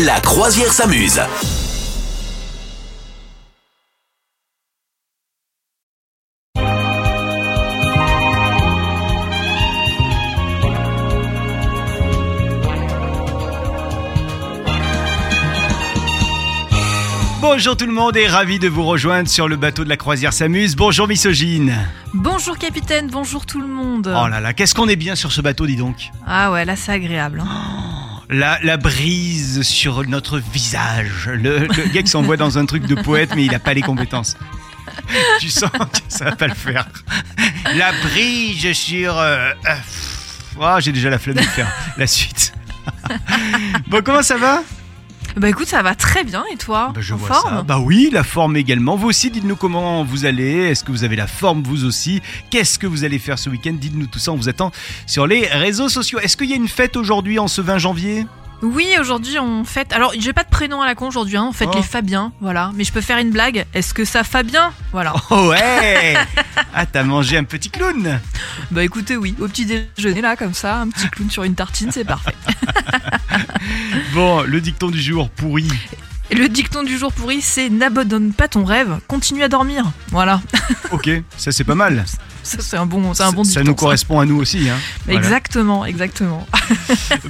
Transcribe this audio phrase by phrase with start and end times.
[0.00, 1.20] La croisière s'amuse.
[17.40, 20.32] Bonjour tout le monde et ravi de vous rejoindre sur le bateau de la croisière
[20.32, 20.76] s'amuse.
[20.76, 21.74] Bonjour misogyne.
[22.14, 24.14] Bonjour capitaine, bonjour tout le monde.
[24.16, 26.10] Oh là là, qu'est-ce qu'on est bien sur ce bateau, dis donc.
[26.26, 27.42] Ah ouais, là c'est agréable.
[27.44, 28.01] hein.
[28.32, 31.28] La, brise sur notre visage.
[31.28, 34.36] Le, gars qui s'envoie dans un truc de poète mais il a pas les compétences.
[35.40, 36.88] Tu sens que ça va pas le faire.
[37.76, 39.18] La brise sur...
[39.18, 39.74] euh, euh,
[40.58, 42.54] oh, J'ai déjà la flemme de faire la suite.
[43.88, 44.62] bon, comment ça va?
[45.36, 47.62] Bah écoute, ça va très bien et toi Bah, je En vois forme ça.
[47.62, 48.96] Bah oui, la forme également.
[48.96, 50.68] Vous aussi, dites-nous comment vous allez.
[50.70, 52.20] Est-ce que vous avez la forme vous aussi?
[52.50, 53.72] Qu'est-ce que vous allez faire ce week-end?
[53.72, 54.32] Dites-nous tout ça.
[54.32, 54.72] On vous attend
[55.06, 56.18] sur les réseaux sociaux.
[56.20, 58.26] Est-ce qu'il y a une fête aujourd'hui en ce 20 janvier?
[58.62, 59.92] Oui, aujourd'hui on fête.
[59.92, 61.46] Alors j'ai pas de prénom à la con aujourd'hui, hein.
[61.48, 61.76] on fête Oh.
[61.76, 62.70] les Fabiens, voilà.
[62.76, 63.66] Mais je peux faire une blague.
[63.74, 64.72] Est-ce que ça Fabien?
[64.92, 65.14] Voilà.
[65.30, 66.14] Oh ouais
[66.72, 68.20] Ah, t'as mangé un petit clown
[68.70, 71.90] Bah écoutez, oui, au petit déjeuner là, comme ça, un petit clown sur une tartine,
[71.90, 72.36] c'est parfait.
[74.14, 75.68] Bon, le dicton du jour pourri.
[76.30, 79.90] Le dicton du jour pourri, c'est n'abandonne pas ton rêve, continue à dormir.
[80.10, 80.40] Voilà.
[80.92, 82.04] Ok, ça c'est pas mal.
[82.44, 83.70] Ça c'est un bon, c'est un bon ça, ça dicton.
[83.70, 84.68] nous correspond à nous aussi.
[84.68, 84.76] Hein.
[85.04, 85.20] Voilà.
[85.20, 86.44] Exactement, exactement.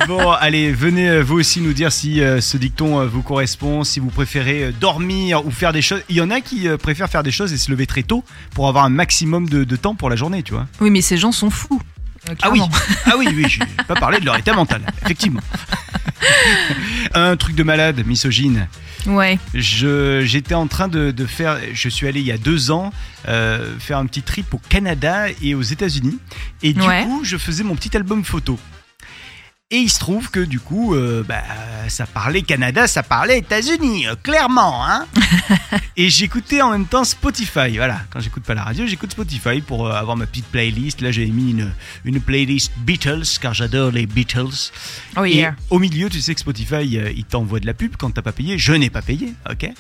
[0.08, 3.84] Bon, allez, venez euh, vous aussi nous dire si euh, ce dicton euh, vous correspond,
[3.84, 6.00] si vous préférez dormir ou faire des choses.
[6.08, 8.24] Il y en a qui préfèrent faire des choses et se lever très tôt
[8.54, 10.66] pour avoir un maximum de, de temps pour la journée, tu vois.
[10.80, 11.82] Oui, mais ces gens sont fous.
[12.40, 12.62] Ah oui,
[13.04, 15.40] ah oui, oui, j'ai pas parlé de leur état mental, effectivement.
[17.14, 18.68] un truc de malade, misogyne.
[19.06, 19.38] Ouais.
[19.54, 22.92] Je, j'étais en train de, de faire, je suis allé il y a deux ans
[23.28, 26.18] euh, faire un petit trip au Canada et aux États-Unis,
[26.62, 27.04] et du Ouais.
[27.04, 28.58] coup, je faisais mon petit album photo.
[29.74, 31.42] Et il se trouve que du coup, euh, bah,
[31.88, 35.06] ça parlait Canada, ça parlait États-Unis, euh, clairement, hein.
[35.96, 37.78] et j'écoutais en même temps Spotify.
[37.78, 41.00] Voilà, quand j'écoute pas la radio, j'écoute Spotify pour euh, avoir ma petite playlist.
[41.00, 41.72] Là, j'ai mis une,
[42.04, 44.72] une playlist Beatles, car j'adore les Beatles.
[45.16, 45.56] Oh Et yeah.
[45.70, 48.58] au milieu, tu sais que Spotify, il t'envoie de la pub quand t'as pas payé.
[48.58, 49.70] Je n'ai pas payé, ok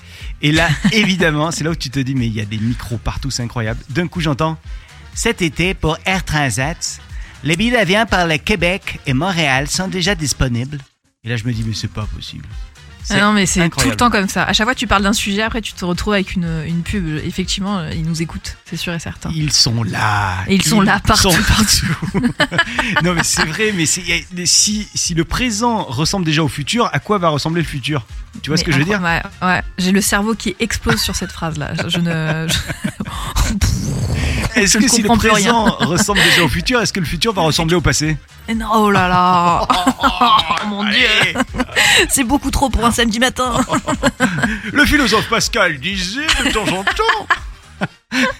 [0.40, 2.96] Et là, évidemment, c'est là où tu te dis, mais il y a des micros
[2.96, 3.80] partout, c'est incroyable.
[3.90, 4.56] D'un coup, j'entends,
[5.12, 6.98] cet été, pour Air Transat,
[7.44, 10.78] les billets d'avion par le Québec et Montréal sont déjà disponibles.
[11.24, 12.44] Et là, je me dis, mais c'est pas possible.
[13.10, 14.44] Ah non, mais c'est tout le temps comme ça.
[14.44, 17.18] À chaque fois tu parles d'un sujet, après tu te retrouves avec une, une pub.
[17.24, 19.30] Effectivement, euh, ils nous écoutent, c'est sûr et certain.
[19.34, 20.36] Ils sont là.
[20.46, 21.30] Et ils sont là partout.
[21.32, 22.30] sont partout.
[23.02, 27.18] non, mais c'est vrai, mais si, si le présent ressemble déjà au futur, à quoi
[27.18, 28.06] va ressembler le futur?
[28.40, 29.02] Tu vois ce que je veux dire?
[29.02, 29.62] Ouais, ouais.
[29.78, 31.72] j'ai le cerveau qui explose sur cette phrase-là.
[31.82, 32.46] Je, je ne.
[32.48, 32.58] je-
[34.56, 37.74] Est-ce que si le présent ressemble déjà au futur, est-ce que le futur va ressembler
[37.76, 38.16] au passé?
[38.48, 39.66] Eh non, Oh là là
[40.02, 41.08] Oh mon dieu.
[42.10, 43.54] C'est beaucoup trop pour un samedi matin
[44.72, 47.26] Le philosophe Pascal disait de temps en temps.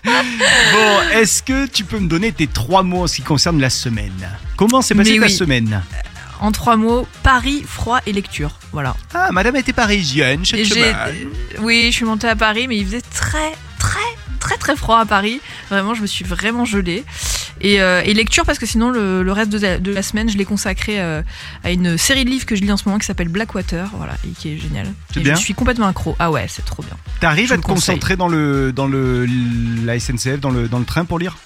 [0.04, 3.70] bon, est-ce que tu peux me donner tes trois mots en ce qui concerne la
[3.70, 4.12] semaine?
[4.56, 5.32] Comment s'est passée Mais ta oui.
[5.32, 5.82] semaine?
[6.40, 8.58] En trois mots, Paris, froid et lecture.
[8.72, 8.96] Voilà.
[9.14, 10.96] Ah, madame était parisienne cette Et j'ai- semaine.
[11.60, 13.52] Oui, je suis montée à Paris, mais il faisait très,
[14.42, 15.40] très, très, froid à Paris.
[15.70, 17.04] Vraiment, je me suis vraiment gelée.
[17.60, 20.28] Et, euh, et lecture, parce que sinon, le, le reste de la, de la semaine,
[20.28, 21.22] je l'ai consacré euh,
[21.62, 24.14] à une série de livres que je lis en ce moment qui s'appelle Blackwater, voilà,
[24.26, 24.92] et qui est géniale.
[25.14, 26.16] C'est bien Je suis complètement accro.
[26.18, 26.96] Ah ouais, c'est trop bien.
[27.20, 29.26] T'arrives à te concentrer dans le dans le
[29.84, 31.36] la SNCF, dans le dans le train pour lire?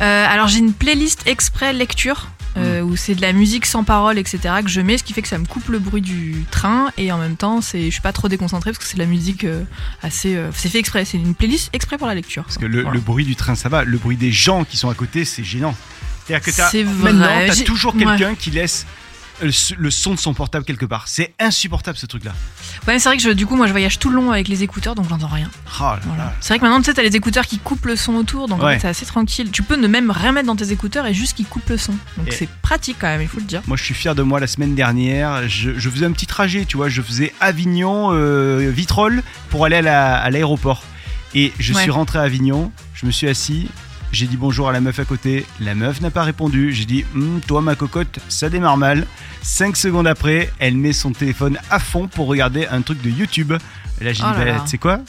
[0.00, 2.28] Euh, alors, j'ai une playlist exprès lecture.
[2.56, 4.38] Euh, où c'est de la musique sans parole, etc.
[4.64, 7.12] que je mets, ce qui fait que ça me coupe le bruit du train et
[7.12, 9.44] en même temps, c'est, je suis pas trop déconcentrée parce que c'est de la musique
[9.44, 9.62] euh,
[10.02, 10.34] assez.
[10.36, 12.44] euh, c'est fait exprès, c'est une playlist exprès pour la lecture.
[12.44, 12.94] Parce que le, Voilà.
[12.94, 13.84] le bruit du train, ça va.
[13.84, 15.74] Le bruit des gens qui sont à côté, c'est gênant.
[16.26, 17.12] C'est-à-dire que t'as- C'est vrai.
[17.12, 18.04] maintenant, t'as toujours ouais.
[18.04, 18.86] quelqu'un qui laisse
[19.42, 21.08] le, son de son portable quelque part.
[21.08, 22.32] C'est insupportable ce truc-là.
[22.86, 24.48] Ouais, mais c'est vrai que je- du coup, moi, je voyage tout le long avec
[24.48, 25.50] les écouteurs, donc j'entends rien.
[25.80, 26.24] Oh là Voilà.
[26.24, 26.32] là.
[26.40, 28.62] C'est vrai que maintenant, tu sais, t'as les écouteurs qui coupent le son autour, donc
[28.62, 29.50] en fait, c'est assez tranquille.
[29.50, 31.92] Tu peux ne même rien mettre dans tes écouteurs et juste qu'ils coupent le son.
[32.16, 33.62] Donc Et- c'est pratique quand même, il faut le dire.
[33.66, 34.40] Moi, je suis fier de moi.
[34.40, 36.88] La semaine dernière, je, je faisais un petit trajet, tu vois.
[36.88, 40.82] Je faisais Avignon, euh, Vitrolles pour aller à la- à l'aéroport.
[41.34, 41.82] Et je Ouais.
[41.82, 42.72] suis rentré à Avignon.
[42.94, 43.68] Je me suis assis.
[44.10, 45.44] J'ai dit bonjour à la meuf à côté.
[45.60, 46.72] La meuf n'a pas répondu.
[46.72, 49.06] J'ai dit, Hum, toi, ma cocotte, ça démarre mal.
[49.42, 53.52] Cinq secondes après, elle met son téléphone à fond pour regarder un truc de YouTube.
[54.00, 55.00] Et là, j'ai Oh dit, bah, tu sais quoi?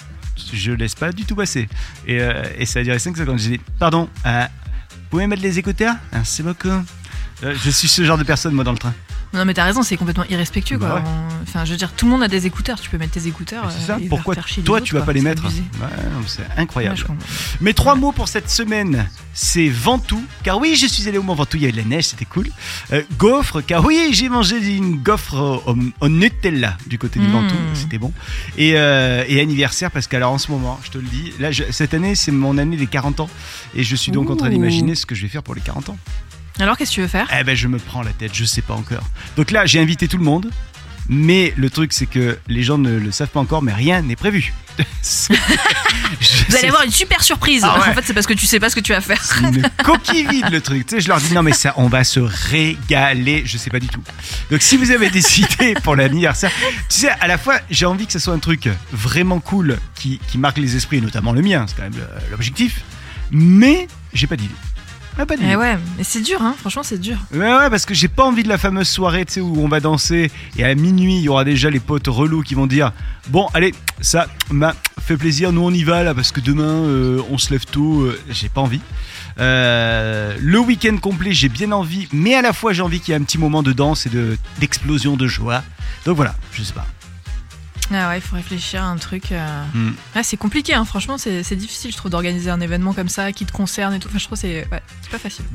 [0.54, 1.68] Je laisse pas du tout passer.
[2.08, 3.40] Et, euh, et ça a duré 5 secondes.
[3.40, 4.44] J'ai dit, pardon, euh,
[4.92, 5.96] vous pouvez mettre les écouteurs?
[6.14, 6.68] Merci beaucoup.
[6.70, 8.94] Euh, Je suis ce genre de personne, moi, dans le train.
[9.32, 10.78] Non, mais t'as raison, c'est complètement irrespectueux.
[10.78, 10.96] Bah quoi.
[11.02, 11.04] ouais.
[11.44, 12.80] Enfin, je veux dire, tout le monde a des écouteurs.
[12.80, 13.70] Tu peux mettre tes écouteurs.
[13.72, 14.00] C'est euh, ça.
[14.02, 15.06] et Pourquoi faire chier les toi autres, tu vas quoi.
[15.08, 15.44] pas les mettre.
[15.46, 15.52] Ouais,
[16.26, 16.98] C'est Ouais, incroyable.
[17.00, 17.16] comprends.
[17.62, 21.36] Mes trois mots pour cette semaine, c'est Ventoux, car oui, je suis allé au Mont
[21.36, 22.50] Ventoux, il y avait de la neige, c'était cool.
[22.92, 25.62] Euh, gaufre, car oui, j'ai mangé une gaufre
[26.02, 27.32] au, Nutella du côté du Mm.
[27.32, 28.12] Ventoux, c'était bon.
[28.58, 31.66] Et, euh, et anniversaire, parce qu'alors en ce moment, je te le dis, là, je-
[31.72, 33.30] cette année, c'est mon année des 40 ans,
[33.76, 35.90] et je suis donc en train d'imaginer ce que je vais faire pour les 40
[35.90, 35.98] ans.
[36.60, 37.28] Alors, qu'est-ce que tu veux faire?
[37.38, 39.04] Eh ben, je me prends la tête, je sais pas encore.
[39.38, 40.50] Donc là, j'ai invité tout le monde.
[41.12, 44.16] Mais le truc, c'est que les gens ne le savent pas encore, mais rien n'est
[44.16, 44.54] prévu.
[46.48, 47.64] Vous allez avoir une super surprise.
[47.66, 47.90] Ah ouais.
[47.90, 49.22] En fait, c'est parce que tu sais pas ce que tu vas faire.
[49.22, 50.86] c'est une coquille vide le truc.
[50.86, 53.42] Tu sais, je leur dis non mais ça, on va se régaler.
[53.46, 54.04] Je sais pas du tout.
[54.52, 56.52] Donc si vous avez des idées pour l'anniversaire,
[56.90, 60.20] tu sais, à la fois j'ai envie que ce soit un truc vraiment cool qui,
[60.28, 62.02] qui marque les esprits, et notamment le mien, c'est quand même
[62.32, 62.82] l'objectif.
[63.32, 64.56] Mais j'ai pas d'idée.
[65.22, 65.36] Ah, pas.
[65.42, 66.56] Eh ouais, mais c'est dur, hein.
[66.58, 67.18] Franchement, c'est dur.
[67.34, 69.68] Ouais, ouais, parce que j'ai pas envie de la fameuse soirée, tu sais, où on
[69.68, 72.94] va danser et à minuit, il y aura déjà les potes relous qui vont dire
[73.28, 77.22] Bon, allez, ça m'a fait plaisir, nous on y va là, parce que demain euh,
[77.32, 78.80] on se lève tôt, euh, j'ai pas envie.
[79.40, 83.18] Euh, le week-end complet, j'ai bien envie, mais à la fois j'ai envie qu'il y
[83.18, 85.64] ait un petit moment de danse et de- d'explosion de, joie.
[86.06, 86.86] Donc voilà, je sais pas.
[87.92, 89.32] Ah ouais, il faut réfléchir à un truc.
[89.32, 89.64] euh.
[89.74, 89.92] Hmm.
[90.16, 90.86] Ouais, c'est compliqué, hein.
[90.86, 94.00] franchement, c'est c'est difficile, je trouve, d'organiser un événement comme ça qui te concerne et
[94.00, 94.08] tout.
[94.10, 95.46] Enfin, je trouve que c'est ouais, c'est pas facile.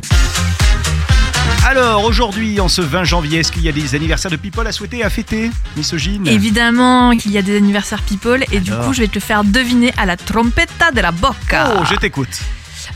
[1.67, 4.73] Alors aujourd'hui, en ce 20 janvier, est-ce qu'il y a des anniversaires de people à
[4.73, 9.01] souhaiter, à fêter Misogyne Évidemment qu'il y a des anniversaires people et du coup, je
[9.01, 11.75] vais te le faire deviner à la trompetta de la bocca.
[11.79, 12.41] Oh, je t'écoute.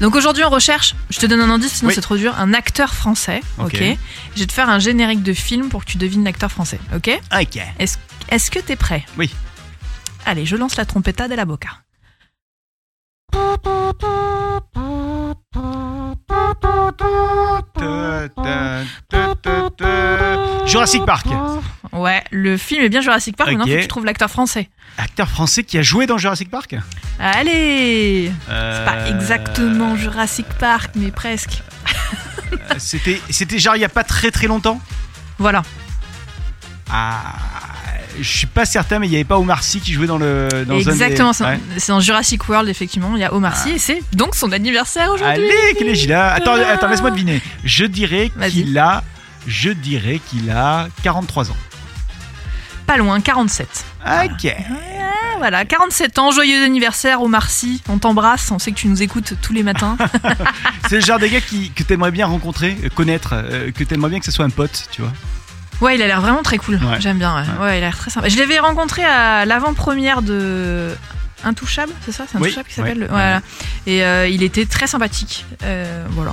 [0.03, 1.95] Donc aujourd'hui, on recherche, je te donne un indice, sinon Oui.
[1.95, 3.41] c'est trop dur, un acteur français.
[3.59, 3.81] Ok?
[4.35, 6.79] Je vais te faire un générique de film pour que tu devines l'acteur français.
[6.95, 7.11] Ok?
[7.41, 7.59] Ok.
[7.79, 7.97] Est-ce
[8.29, 9.05] est-ce que t'es prêt?
[9.17, 9.35] Oui.
[10.27, 11.71] Allez, je lance la trompetta de la bocca.
[20.67, 21.27] Jurassic Park.
[21.93, 24.69] Ouais, le film est bien Jurassic Park, maintenant faut que tu trouves l'acteur français.
[24.99, 26.77] Acteur français qui a joué dans Jurassic Park?
[27.19, 31.63] Allez C'est Euh, pas exactement Jurassic Park, mais presque.
[32.53, 34.81] euh, C'était, genre il y a pas très très longtemps?
[35.39, 35.63] Voilà.
[36.91, 37.23] Ah,
[38.21, 40.49] je suis pas certain, mais il y avait pas Omar Sy qui jouait dans le.
[40.67, 41.61] Dans Exactement, c'est Ouais.
[41.89, 43.13] dans Jurassic World, effectivement.
[43.15, 45.45] Il y a Omar Sy et c'est donc son anniversaire aujourd'hui.
[45.45, 47.41] Allez, quel âge il a Attends, attends, laisse-moi deviner.
[47.65, 49.05] Je dirais qu'il a,
[49.47, 51.57] je dirais qu'il a 43 ans.
[52.87, 53.69] Pas loin, 47.
[54.25, 54.47] Ok.
[54.51, 57.83] Ah, voilà, 47 ans, joyeux anniversaire Omar Sy.
[57.89, 59.97] On t'embrasse, on sait que tu nous écoutes tous les matins.
[60.89, 64.09] C'est le genre des gars qui, que t'aimerais bien rencontrer, euh, connaître, euh, que t'aimerais
[64.11, 65.13] bien que ce soit un pote, tu vois.
[65.81, 66.75] Ouais, il a l'air vraiment très cool.
[66.77, 67.01] Ouais.
[67.01, 67.35] J'aime bien.
[67.61, 67.75] Ouais.
[67.75, 68.29] Il a l'air très sympa.
[68.29, 70.91] Je l'avais rencontré à l'avant-première de
[71.45, 72.25] Intouchable, c'est ça?
[72.31, 72.99] C'est Oui, Intouchable qui s'appelle?
[72.99, 73.41] Ouais, le- Voilà.
[73.87, 75.45] Et euh, il était très sympathique.
[75.63, 76.33] Euh, voilà.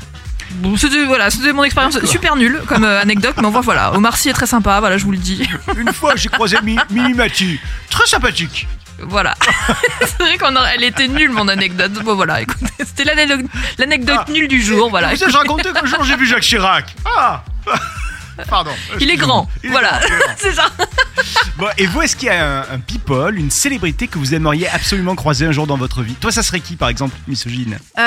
[0.58, 4.30] Bon, c'était voilà, mon expérience super nulle comme euh, anecdote, mais voit voilà, Omar Sy
[4.30, 5.48] est très sympa, voilà, je vous le dis.
[5.78, 7.60] Une fois, j'ai croisé Mi- Mimi Mati,
[7.90, 8.68] très sympathique.
[9.00, 9.34] Voilà.
[10.02, 11.92] c'est vrai qu'on aurait- elle était nulle mon anecdote.
[12.04, 13.46] Bon voilà, écoutez, c'était l'anecdote
[13.80, 14.32] l'anecdote Ah.
[14.32, 15.10] nulle du jour, voilà.
[15.10, 16.96] Vous savez, je racontais qu'un jour j'ai vu Jacques Chirac.
[17.06, 17.44] Ah
[18.50, 18.72] Pardon.
[19.00, 20.00] Il est grand, Il est voilà,
[20.38, 20.70] c'est ça.
[21.58, 24.68] Bon, et vous, est-ce qu'il y a un, un people, une célébrité que vous aimeriez
[24.68, 26.16] absolument croiser un jour dans votre vie?
[26.16, 28.02] Toi, ça serait qui, par exemple, misogyne Euh,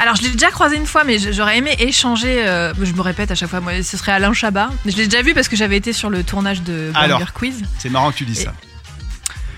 [0.00, 2.44] alors je l'ai déjà croisé une fois, mais j'aurais aimé échanger.
[2.46, 4.70] euh, je me répète à chaque fois, moi, ce serait Alain Chabat.
[4.86, 7.18] Je l'ai déjà vu parce que j'avais été sur le tournage de Alors.
[7.18, 7.62] Burger Quiz.
[7.78, 8.52] C'est marrant que tu dis ça.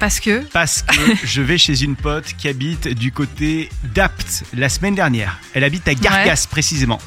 [0.00, 0.94] Parce que Parce que
[1.24, 5.38] je vais chez une pote qui habite du côté d'Apt la semaine dernière.
[5.54, 6.98] Elle habite à Gargas, précisément.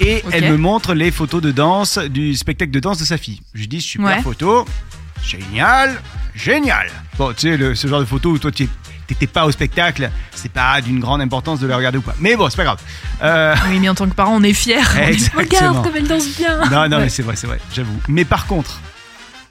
[0.00, 3.40] Et elle me montre les photos de danse du spectacle de danse de sa fille.
[3.54, 4.22] Je lui dis super Ouais.
[4.22, 4.66] photo,
[5.22, 6.00] génial,
[6.34, 6.88] génial.
[7.18, 8.68] Bon, tu sais, le- ce genre de photo où toi tu
[9.06, 12.14] t'étais pas au spectacle, c'est pas d'une grande importance de le regarder ou pas.
[12.18, 12.80] Mais bon, c'est pas grave.
[13.22, 14.78] Euh, oui, mais en tant que parent, on est fiers.
[14.78, 15.42] On dit, Exactement.
[15.42, 16.58] Regarde comme elle danse bien.
[16.68, 17.04] non, non, Ouais.
[17.04, 17.96] mais c'est vrai, c'est vrai, j'avoue.
[18.08, 18.80] Mais par contre,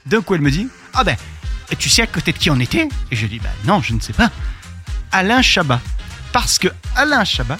[0.06, 1.16] d'un coup, elle me dit Ah ben,
[1.80, 2.88] tu sais à côté de qui on était?
[3.12, 4.30] Et je dis Bah non, je ne sais pas.
[5.12, 5.80] Alain Chabat.
[6.34, 6.68] Parce que
[6.98, 7.58] Alain Chabat,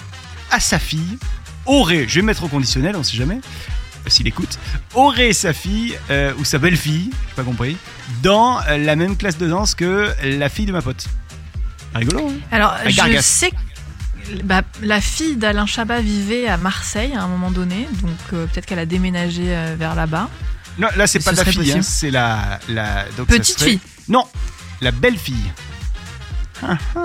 [0.50, 1.18] à sa fille,
[1.66, 4.58] aurait, je vais mettre au conditionnel, on sait jamais, euh, s'il écoute,
[4.94, 7.76] aurait sa fille, euh, ou sa belle-fille, j'ai pas compris,
[8.22, 11.06] dans euh, la même classe de danse que la fille de ma pote.
[11.94, 13.22] Rigolo, hein Alors, À je Gargas.
[13.22, 13.56] sais que
[14.44, 18.66] bah, la fille d'Alain Chabat vivait à Marseille à un moment donné, donc euh, peut-être
[18.66, 20.28] qu'elle a déménagé euh, vers là-bas.
[20.78, 23.04] Non, là, c'est Ce pas de la fille, hein, c'est la, la.
[23.16, 23.80] donc Petite serait- fille.
[24.08, 24.24] Non,
[24.82, 25.34] la belle-fille.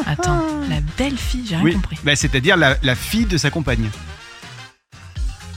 [0.05, 1.97] Attends, la belle fille, j'ai rien Oui, compris.
[2.03, 3.89] bah, c'est-à-dire la, la fille de sa compagne.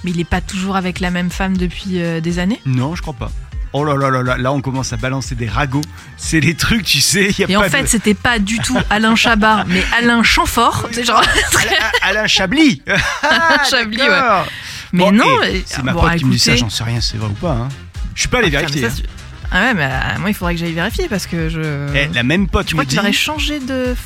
[0.04, 3.02] Mais il est pas toujours avec la même femme depuis euh, des années Non, je
[3.02, 3.30] crois pas.
[3.73, 5.80] Oh là là là là, là on commence à balancer des ragots.
[6.16, 7.88] C'est les trucs, tu sais, y a Et pas en fait, de...
[7.88, 10.87] c'était pas du tout Alain Chabat, mais Alain Chamfort.
[10.92, 11.20] C'est genre.
[11.61, 12.82] Alain, Alain Chablis
[13.23, 14.46] Ah, Chablis, d'accord.
[14.92, 15.25] Mais Bon, non,
[15.66, 17.50] C'est ma bon, pote qui me dit ça, j'en sais rien, c'est vrai ou pas.
[17.52, 17.68] hein.
[18.14, 18.82] Je suis pas allé Ah, vérifier.
[18.82, 19.02] ça, c'est-
[19.50, 21.61] Ah ouais, mais euh, moi il faudrait que j'aille vérifier parce que je.
[21.61, 21.92] hein.
[21.96, 22.99] Eh, la même pote Tu me crois dit.
[23.00, 23.96] aurait changé de.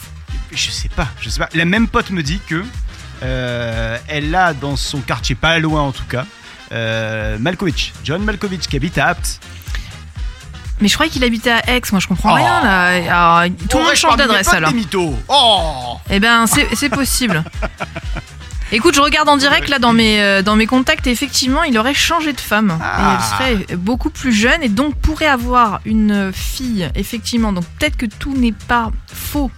[0.50, 1.50] Je sais pas, je sais pas.
[1.52, 2.64] La même pote me dit que
[3.22, 6.24] euh, elle a dans son quartier, pas loin en tout cas,
[6.72, 9.40] euh, Malkovich, John Malkovich qui habite à Apt.
[10.80, 12.36] Mais je croyais qu'il habitait à Aix, moi je comprends Oh.
[12.36, 13.38] rien là.
[13.40, 14.72] Alors, tout le monde change d'adresse alors.
[15.28, 17.42] Oh Eh ben c'est possible.
[18.70, 21.78] Écoute, je regarde en direct là dans mes, euh, dans mes contacts et effectivement il
[21.78, 22.78] aurait changé de femme.
[22.82, 23.00] Ah.
[23.00, 27.52] Et elle serait beaucoup plus jeune et donc pourrait avoir une fille, effectivement.
[27.52, 29.50] Donc peut-être que tout n'est pas faux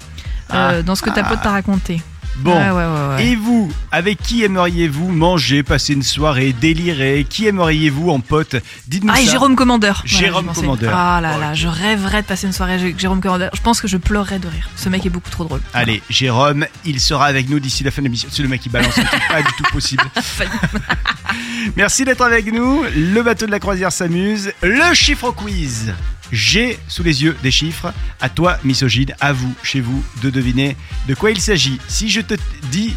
[0.54, 0.82] euh, Ah.
[0.82, 2.00] dans ce que ta pote t'a raconté.
[2.40, 2.52] Bon.
[2.56, 3.26] Ouais, ouais, ouais, ouais.
[3.26, 7.26] Et vous, avec qui aimeriez-vous manger, passer une soirée, délirer?
[7.28, 8.56] Qui aimeriez-vous en pote?
[8.86, 9.32] Dites-nous Ah, et ça.
[9.32, 10.02] Jérôme Commandeur.
[10.04, 10.50] Jérôme.
[10.54, 10.92] Commandeur.
[10.96, 13.50] Ah là là, je rêverais de passer une soirée avec Jérôme Commandeur.
[13.54, 14.68] Je pense que je pleurerais de rire.
[14.76, 15.60] Ce mec est beaucoup trop drôle.
[15.74, 18.28] Allez, Jérôme, il sera avec nous d'ici la fin de l'émission.
[18.32, 20.02] C'est le mec qui balance, c'est pas du tout possible.
[21.76, 22.82] Merci d'être avec nous.
[22.96, 24.52] Le bateau de la croisière s'amuse.
[24.62, 25.92] Le chiffre quiz.
[26.32, 27.92] J'ai sous les yeux des chiffres.
[28.20, 30.76] À toi, misogyne, à vous, chez vous, de deviner
[31.08, 31.80] de quoi il s'agit.
[31.88, 32.34] Si je te
[32.70, 32.94] dis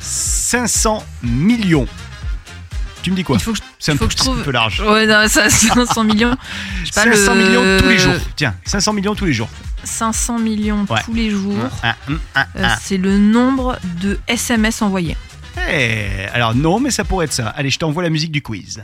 [0.00, 1.86] 500 millions,
[3.02, 3.36] tu me dis quoi?
[3.36, 4.80] Il faut que je, C'est un, faut peu- que je c'est un trouve- peu large.
[4.80, 6.36] Ouais, non, ça, 500 millions.
[6.84, 8.14] Je pas, 500 le- millions tous les jours.
[8.36, 9.48] Tiens, 500 millions tous les jours.
[9.84, 11.00] 500 millions Ouais.
[11.04, 11.56] tous les jours.
[11.82, 15.16] Un, un, un, Euh, c'est le nombre de SMS envoyés.
[15.70, 17.48] Eh, alors non, mais ça pourrait être ça.
[17.48, 18.82] Allez, je t'envoie la musique du quiz.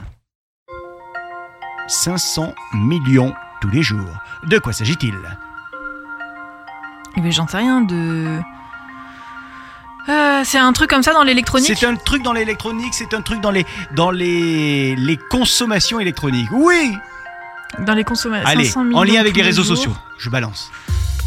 [1.88, 4.08] 500 millions tous les jours.
[4.44, 5.14] De quoi s'agit-il
[7.16, 8.38] Mais j'en sais rien de.
[10.08, 13.22] Euh, c'est un truc comme ça dans l'électronique C'est un truc dans l'électronique, c'est un
[13.22, 16.48] truc dans les dans les les consommations électroniques.
[16.52, 16.96] Oui.
[17.80, 18.48] Dans les consommations.
[18.48, 19.76] Allez, 500 millions en lien avec les réseaux jours.
[19.76, 19.96] sociaux.
[20.18, 20.70] Je balance.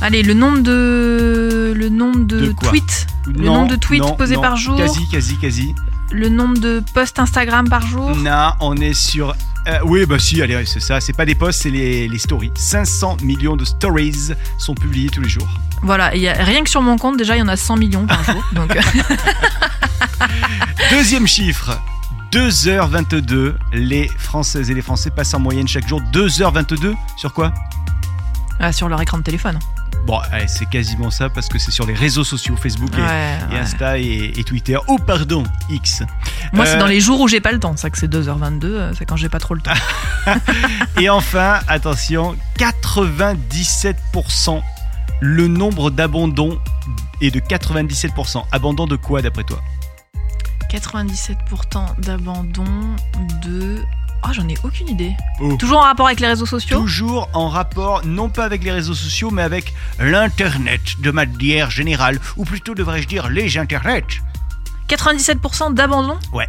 [0.02, 1.74] Allez, le nombre de.
[1.76, 3.08] Le nombre de, tweets.
[3.28, 4.42] Le nombre de tweets non, posés non.
[4.42, 4.78] par jour.
[4.78, 5.76] Quasi, quasi, quasi.
[6.12, 8.16] Le nombre de posts Instagram par jour.
[8.16, 9.36] Non, on est sur.
[9.68, 11.00] Euh, oui, bah si, allez, c'est ça.
[11.02, 12.52] C'est pas des posts, c'est les, les stories.
[12.56, 15.48] 500 millions de stories sont publiés tous les jours.
[15.82, 17.78] Voilà, et y a, rien que sur mon compte, déjà, il y en a 100
[17.78, 18.44] millions par jour.
[18.54, 18.82] Donc, euh,
[20.92, 21.80] Deuxième chiffre.
[22.32, 27.54] 2h22, les Françaises et les Français passent en moyenne chaque jour 2h22 sur quoi?
[28.60, 29.58] Ah, sur leur écran de téléphone.
[30.10, 33.38] Bon, allez, c'est quasiment ça parce que c'est sur les réseaux sociaux, Facebook et, Ouais,
[33.52, 33.60] et ouais.
[33.60, 34.76] Insta et, et Twitter.
[34.88, 36.02] Oh, pardon, X.
[36.52, 37.74] Moi, c'est Euh, dans les jours où j'ai pas le temps.
[37.76, 39.70] C'est ça que c'est 2h22, euh, c'est quand j'ai pas trop le temps.
[41.00, 44.64] Et enfin, attention, 97%.
[45.22, 46.58] Le nombre d'abandons
[47.22, 48.46] est de 97%.
[48.52, 49.62] Abandon de quoi d'après toi?
[50.72, 52.66] 97% d'abandon
[53.44, 53.84] de.
[54.26, 55.14] Oh, j'en ai aucune idée.
[55.40, 55.56] Oh.
[55.58, 58.94] Toujours en rapport avec les réseaux sociaux Toujours en rapport, non pas avec les réseaux
[58.94, 62.20] sociaux, mais avec l'Internet de manière générale.
[62.38, 64.04] Ou plutôt, devrais-je dire, les Internets.
[64.90, 66.48] 97% d'abandon Ouais.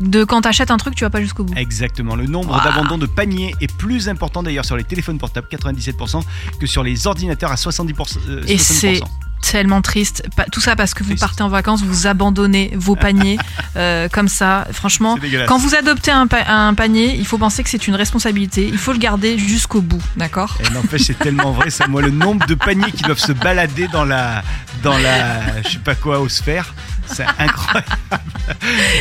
[0.00, 1.54] De quand t'achètes un truc, tu vas pas jusqu'au bout.
[1.56, 2.16] Exactement.
[2.16, 2.64] Le nombre Ouah.
[2.64, 6.22] d'abandons de paniers est plus important d'ailleurs sur les téléphones portables, 97%,
[6.58, 8.18] que sur les ordinateurs à 70%.
[8.28, 8.58] euh, Et 60%.
[8.58, 9.00] c'est
[9.40, 10.22] tellement triste.
[10.52, 13.38] Tout ça parce que vous partez en vacances, vous abandonnez vos paniers
[13.76, 14.66] euh, comme ça.
[14.72, 15.16] Franchement,
[15.46, 18.66] quand vous adoptez un, pa- un panier, il faut penser que c'est une responsabilité.
[18.68, 20.56] Il faut le garder jusqu'au bout, d'accord?
[20.64, 21.86] Et n'empêche, c'est tellement vrai, ça.
[21.86, 24.42] Moi, le nombre de paniers qui doivent se balader dans la,
[24.82, 26.74] dans la, je sais pas quoi, osphère,
[27.06, 27.86] c'est incroyable.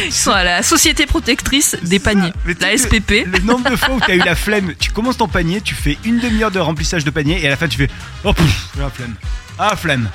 [0.06, 3.26] Ils sont à la Société Protectrice des Paniers, la SPP.
[3.26, 5.76] Le nombre de fois où tu as eu la flemme, tu commences ton panier, tu
[5.76, 7.90] fais une demi-heure de remplissage de panier et à la fin tu fais
[8.24, 9.16] oh pff, j'ai la flemme.
[9.60, 10.10] Ah flemme.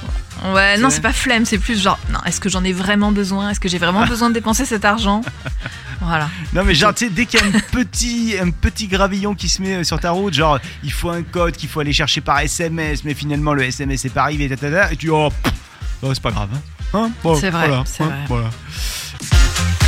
[0.53, 3.51] Ouais, non, C'est- pas flemme, c'est plus genre, non, est-ce que j'en ai vraiment besoin?
[3.51, 5.21] Est-ce que j'ai vraiment besoin de dépenser cet argent?
[6.01, 6.29] Voilà.
[6.53, 9.49] Non mais genre tu sais dès qu'il y a un petit un petit gravillon qui
[9.49, 12.21] se met euh, sur ta route, genre il faut un code qu'il faut aller chercher
[12.21, 15.53] par SMS, mais finalement le SMS est pas arrivé, tatata, et tu oh pff,
[16.03, 16.49] oh, c'est pas grave.
[16.55, 16.61] Hein
[16.97, 17.11] Hein?
[17.23, 18.17] Bon, C'est vrai, voilà, c'est hein, vrai.
[18.29, 18.51] voilà.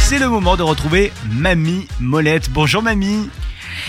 [0.01, 2.51] C'est le moment de retrouver Mamie Molette.
[2.51, 3.29] Bonjour Mamie.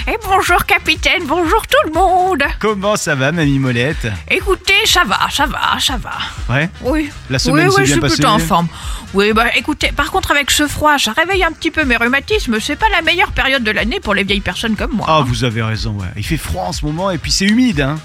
[0.07, 2.43] Et bonjour capitaine, bonjour tout le monde.
[2.59, 6.11] Comment ça va Mamie Molette Écoutez, ça va, ça va, ça va.
[6.53, 6.69] Ouais.
[6.83, 8.13] Oui, La oui, semaine oui, s'est je bien suis passée.
[8.15, 8.67] plutôt en forme.
[9.13, 12.59] Oui, bah écoutez, par contre avec ce froid, ça réveille un petit peu mes rhumatismes.
[12.59, 15.05] C'est pas la meilleure période de l'année pour les vieilles personnes comme moi.
[15.09, 15.25] Ah, hein.
[15.27, 16.07] vous avez raison, ouais.
[16.17, 17.97] Il fait froid en ce moment et puis c'est humide, hein.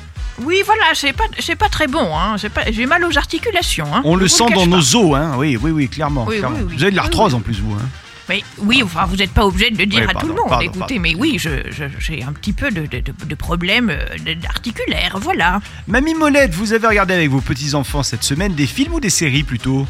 [0.42, 2.16] Oui, voilà, c'est pas, c'est pas très bon.
[2.16, 2.36] Hein.
[2.38, 3.86] C'est Pas, j'ai mal aux articulations.
[3.94, 4.00] Hein.
[4.04, 4.66] On le vous sent cache dans pas.
[4.76, 5.32] nos os, hein.
[5.36, 6.24] Oui, oui, oui, clairement.
[6.26, 6.56] Oui, clairement.
[6.58, 6.74] oui, oui.
[6.76, 7.38] Vous avez de Oui, l'arthrose oui.
[7.38, 7.88] en plus, vous, hein.
[8.32, 10.40] Mais oui, enfin, vous n'êtes pas obligé de le dire Oui, à pardon, tout le
[10.40, 10.48] monde.
[10.48, 11.00] pardon, Écoutez, pardon.
[11.00, 15.60] mais oui, j'ai un petit peu de, de, de- de problèmes euh, articulaires, voilà.
[15.86, 19.42] Mamie Molette, vous avez regardé avec vos petits-enfants cette semaine des films ou des séries
[19.42, 19.86] plutôt?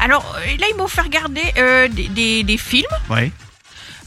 [0.00, 2.82] Alors euh, là, ils m'ont fait regarder euh, des, des- des films.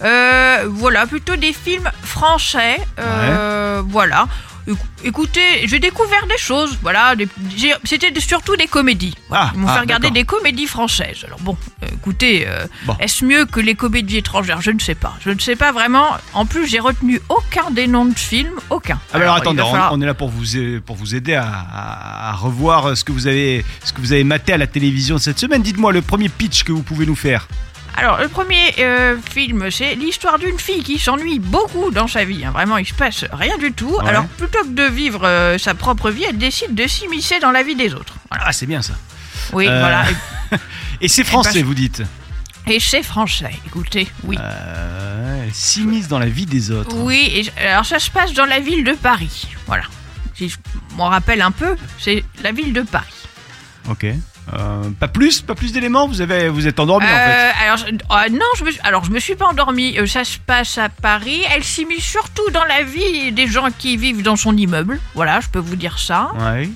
[0.03, 2.77] Euh, voilà, plutôt des films français.
[3.00, 4.27] euh, Voilà.
[4.67, 7.15] Écou- Écoutez, j'ai découvert des choses, voilà.
[7.86, 9.15] C'était surtout des comédies.
[9.29, 9.45] Voilà.
[9.47, 10.13] Ah, Ils m'ont ah, fait regarder d'accord.
[10.15, 11.24] des comédies françaises.
[11.25, 12.95] Alors bon, euh, écoutez, euh, Bon.
[13.00, 14.62] est-ce mieux que les comédies étrangères?
[14.62, 15.13] Je ne sais pas.
[15.24, 16.07] Je ne sais pas vraiment.
[16.33, 19.00] En plus, j'ai retenu aucun des noms de films, aucun.
[19.13, 20.45] Ah alors, attendez, on- falloir- on, est là pour vous,
[20.86, 24.24] pour vous aider à, à- à revoir ce que, vous avez, ce que vous avez
[24.25, 25.62] maté à la télévision cette semaine.
[25.62, 27.47] Dites-moi le premier pitch que vous pouvez nous faire.
[28.00, 32.46] Alors, le premier euh, film, c'est l'histoire d'une fille qui s'ennuie beaucoup dans sa vie.
[32.46, 32.51] hein.
[32.51, 33.89] Vraiment, il se passe rien du tout.
[33.89, 34.08] Ouais.
[34.08, 37.63] Alors, plutôt que de vivre euh, sa propre vie, elle décide de s'immiscer dans la
[37.63, 38.13] vie des autres.
[38.30, 38.46] Voilà.
[38.48, 38.94] Ah, c'est bien ça.
[39.51, 40.06] Oui, Euh, voilà.
[41.01, 42.04] Et c'est français, vous dites
[42.68, 44.38] Et c'est français, écoutez, oui.
[44.39, 46.96] euh, Elle s'immisce dans la vie des autres.
[46.98, 49.48] Oui, et, alors ça se passe dans la ville de Paris.
[49.68, 49.84] Voilà.
[50.36, 50.58] Si je
[50.96, 53.13] m'en rappelle un peu, c'est la ville de Paris.
[53.89, 54.06] Ok.
[54.54, 56.08] Euh, pas plus, pas plus d'éléments.
[56.08, 57.16] Vous avez, vous êtes endormi en fait.
[57.16, 59.98] Euh, alors, je- ah, non, je me, alors je me suis pas endormie.
[60.00, 61.42] Euh, ça se passe à Paris.
[61.54, 65.00] Elle s'immisce surtout dans la vie des gens qui vivent dans son immeuble.
[65.16, 66.32] Voilà, je peux vous dire ça.
[66.39, 66.70] Ouais.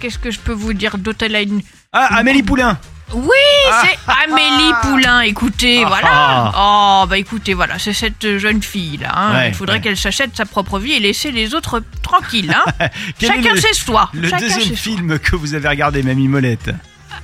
[0.00, 1.24] Qu'est-ce que je peux vous dire d'autre?
[1.24, 1.62] Elle a une...
[1.92, 2.78] Ah, Amélie Poulain.
[3.14, 3.28] Oui,
[3.70, 3.82] Ah.
[3.84, 3.98] c'est
[4.30, 5.20] Amélie Poulain.
[5.20, 5.88] Écoutez, Ah.
[5.88, 6.52] voilà.
[6.56, 9.10] Oh, bah écoutez, voilà, c'est cette jeune fille là.
[9.14, 9.32] hein.
[9.34, 9.80] Ouais, Il faudrait ouais.
[9.80, 12.54] qu'elle s'achète sa propre vie et laisser les autres tranquilles.
[12.54, 12.70] Hein.
[13.18, 14.10] Quel est Chacun le, ses soirs.
[14.14, 16.70] le Chacun deuxième ses film que vous avez regardé, Mamie Molette?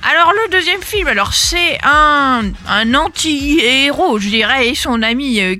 [0.01, 5.55] Alors le deuxième film, alors c'est un, un anti-héros, je dirais, et son ami euh,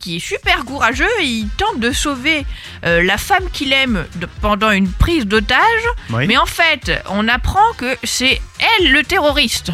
[0.00, 2.46] qui est super courageux, il tente de sauver
[2.84, 5.58] euh, la femme qu'il aime de- pendant une prise d'otage,
[6.10, 6.26] Oui.
[6.26, 8.40] mais en fait, on apprend que c'est
[8.80, 9.72] elle le terroriste.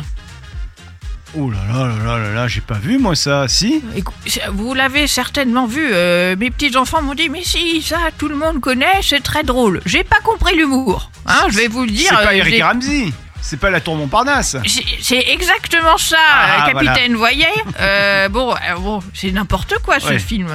[1.34, 3.46] Oh là là là là là là, j'ai pas vu moi ça.
[3.48, 3.82] Si?
[3.96, 4.12] Écou-
[4.50, 8.34] Vous l'avez certainement vu, euh, mes petits enfants m'ont dit, mais si, ça, tout le
[8.36, 9.80] monde connaît, c'est très drôle.
[9.86, 12.08] J'ai pas compris l'humour, hein, je vais vous le dire.
[12.10, 13.12] C'est pas Eric Ramsey.
[13.44, 14.56] C'est pas la tour Montparnasse.
[15.00, 17.46] C'est- exactement ça, Ah, euh, capitaine Voyer.
[17.80, 20.48] Euh, bon, euh, bon c'est n'importe quoi ce Ouais, film.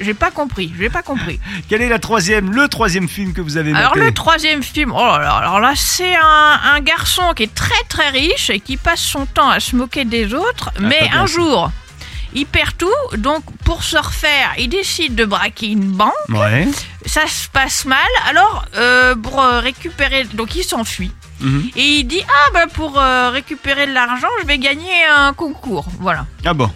[0.00, 1.38] J'ai- pas compris, j'ai pas compris.
[1.68, 4.92] Quel est la troisième, le troisième film que vous avez Alors maté le troisième film,
[4.92, 8.60] oh là là, alors là c'est un, un garçon qui est très très riche et
[8.60, 11.70] qui passe son temps à se moquer des autres, mais Ah, bien, un jour
[12.34, 16.12] il perd tout, donc pour se refaire, il décide de braquer une banque.
[16.30, 16.66] Ouais.
[17.06, 18.64] Ça se passe mal, alors
[19.22, 21.12] pour récupérer, donc il s'enfuit.
[21.42, 21.70] Mhm.
[21.76, 25.86] Et il dit ah bah pour euh, récupérer de l'argent, je vais gagner un concours,
[26.00, 26.26] voilà.
[26.44, 26.70] Ah bon.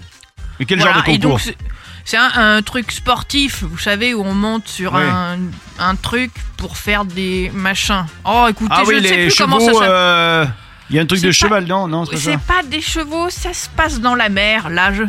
[0.60, 1.56] Et quel Voilà, genre de et donc, concours c'est-
[2.04, 5.36] c'est un, un truc sportif, vous savez, où on monte sur un,
[5.78, 8.06] un truc pour faire des machins.
[8.24, 9.78] Oh, écoutez, Ah je oui, ne sais les plus comment ça chevaux.
[9.80, 9.90] s'appelle.
[9.92, 10.46] euh,
[10.90, 12.38] Il y a un truc C'est de pas- cheval, non Non, c'est pas C'est ça.
[12.46, 14.68] pas des chevaux, ça se passe dans la mer.
[14.70, 15.02] Là, je,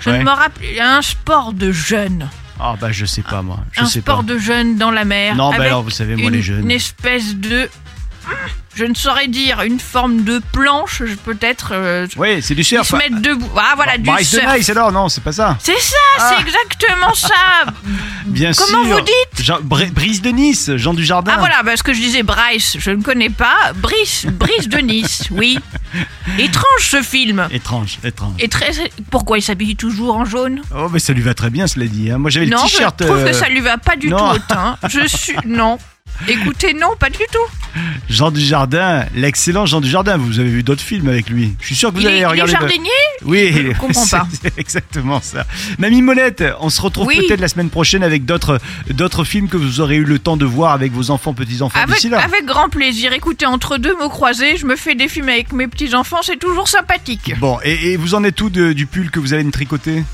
[0.00, 0.18] je Ouais.
[0.18, 0.80] ne me rappelle.
[0.80, 2.28] Un sport de jeunes.
[2.60, 3.58] Ah bah je sais pas moi.
[3.72, 4.22] Je un sais sport pas.
[4.34, 5.34] de jeunes dans la mer.
[5.36, 6.62] Non, bah avec alors vous savez moi une, les jeunes.
[6.62, 7.68] Une espèce de.
[8.76, 11.68] Je ne saurais dire, une forme de planche, peut-être.
[11.72, 12.88] euh, Oui, c'est du ils surf.
[12.88, 13.48] se mettent debout.
[13.56, 14.44] Ah, voilà, du surf.
[14.56, 15.56] Nice alors non, c'est pas ça.
[15.60, 16.34] C'est ça, Ah.
[16.36, 17.72] c'est exactement ça.
[18.26, 18.94] Bien Comment sûr.
[18.96, 21.34] vous dites Jean- Bri- Brise de Nice, Jean Dujardin.
[21.36, 23.72] Ah voilà, parce que je disais Bryce, je ne connais pas.
[23.76, 25.60] Brice, Brice de Nice, oui.
[26.38, 27.46] Étrange ce film.
[27.52, 28.34] Étrange, étrange.
[28.40, 28.72] Et très.
[29.10, 30.62] Pourquoi il s'habille toujours en jaune?
[30.74, 32.10] Oh mais ça lui va très bien cela dit.
[32.10, 32.18] hein.
[32.18, 32.96] Moi j'avais le Non, je t-shirt.
[33.04, 34.16] trouve euh, que ça lui va pas du non.
[34.30, 34.76] tout au teint.
[34.88, 35.36] Je suis.
[35.46, 35.78] Non.
[36.28, 37.80] Écoutez, non, pas du tout.
[38.08, 40.16] Jean Dujardin, l'excellent Jean Dujardin.
[40.16, 41.54] Vous avez vu d'autres films avec lui.
[41.60, 42.52] Je suis sûr que vous Il est, avez il est regardé.
[42.52, 42.90] jardinier
[43.24, 44.28] Oui, Je comprends c'est- pas.
[44.42, 45.44] C'est exactement ça.
[45.78, 47.16] Mamie Molette, on se retrouve Oui.
[47.26, 50.44] peut-être la semaine prochaine avec d'autres d'autres films que vous aurez eu le temps de
[50.44, 52.20] voir avec vos enfants, petits-enfants avec, d'ici là.
[52.22, 53.12] avec grand plaisir.
[53.12, 56.68] Écoutez, entre deux mots croisés, je me fais des films avec mes petits-enfants, c'est toujours
[56.68, 57.34] sympathique.
[57.40, 60.04] Bon, et, et vous en êtes où de- du pull que vous allez me tricoter?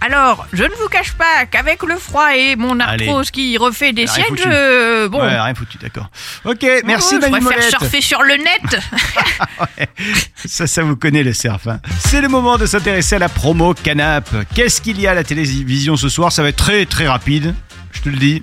[0.00, 3.06] Alors, je ne vous cache pas qu'avec le froid et mon Allez.
[3.06, 4.42] arthrose qui refait des Rien siennes, foutu.
[4.44, 5.06] je.
[5.06, 5.20] Bon.
[5.22, 6.10] Ouais, rien foutu, d'accord.
[6.44, 8.80] Ok, merci Oh, je préfère surfer sur le net.
[10.44, 11.66] Ça, ça vous connaît le surf.
[11.68, 11.80] hein.
[12.00, 14.28] C'est le moment de s'intéresser à la promo Canap.
[14.54, 16.32] Qu'est-ce qu'il y a à la télévision ce soir?
[16.32, 17.54] Ça va être très très rapide.
[17.92, 18.42] Je te le dis.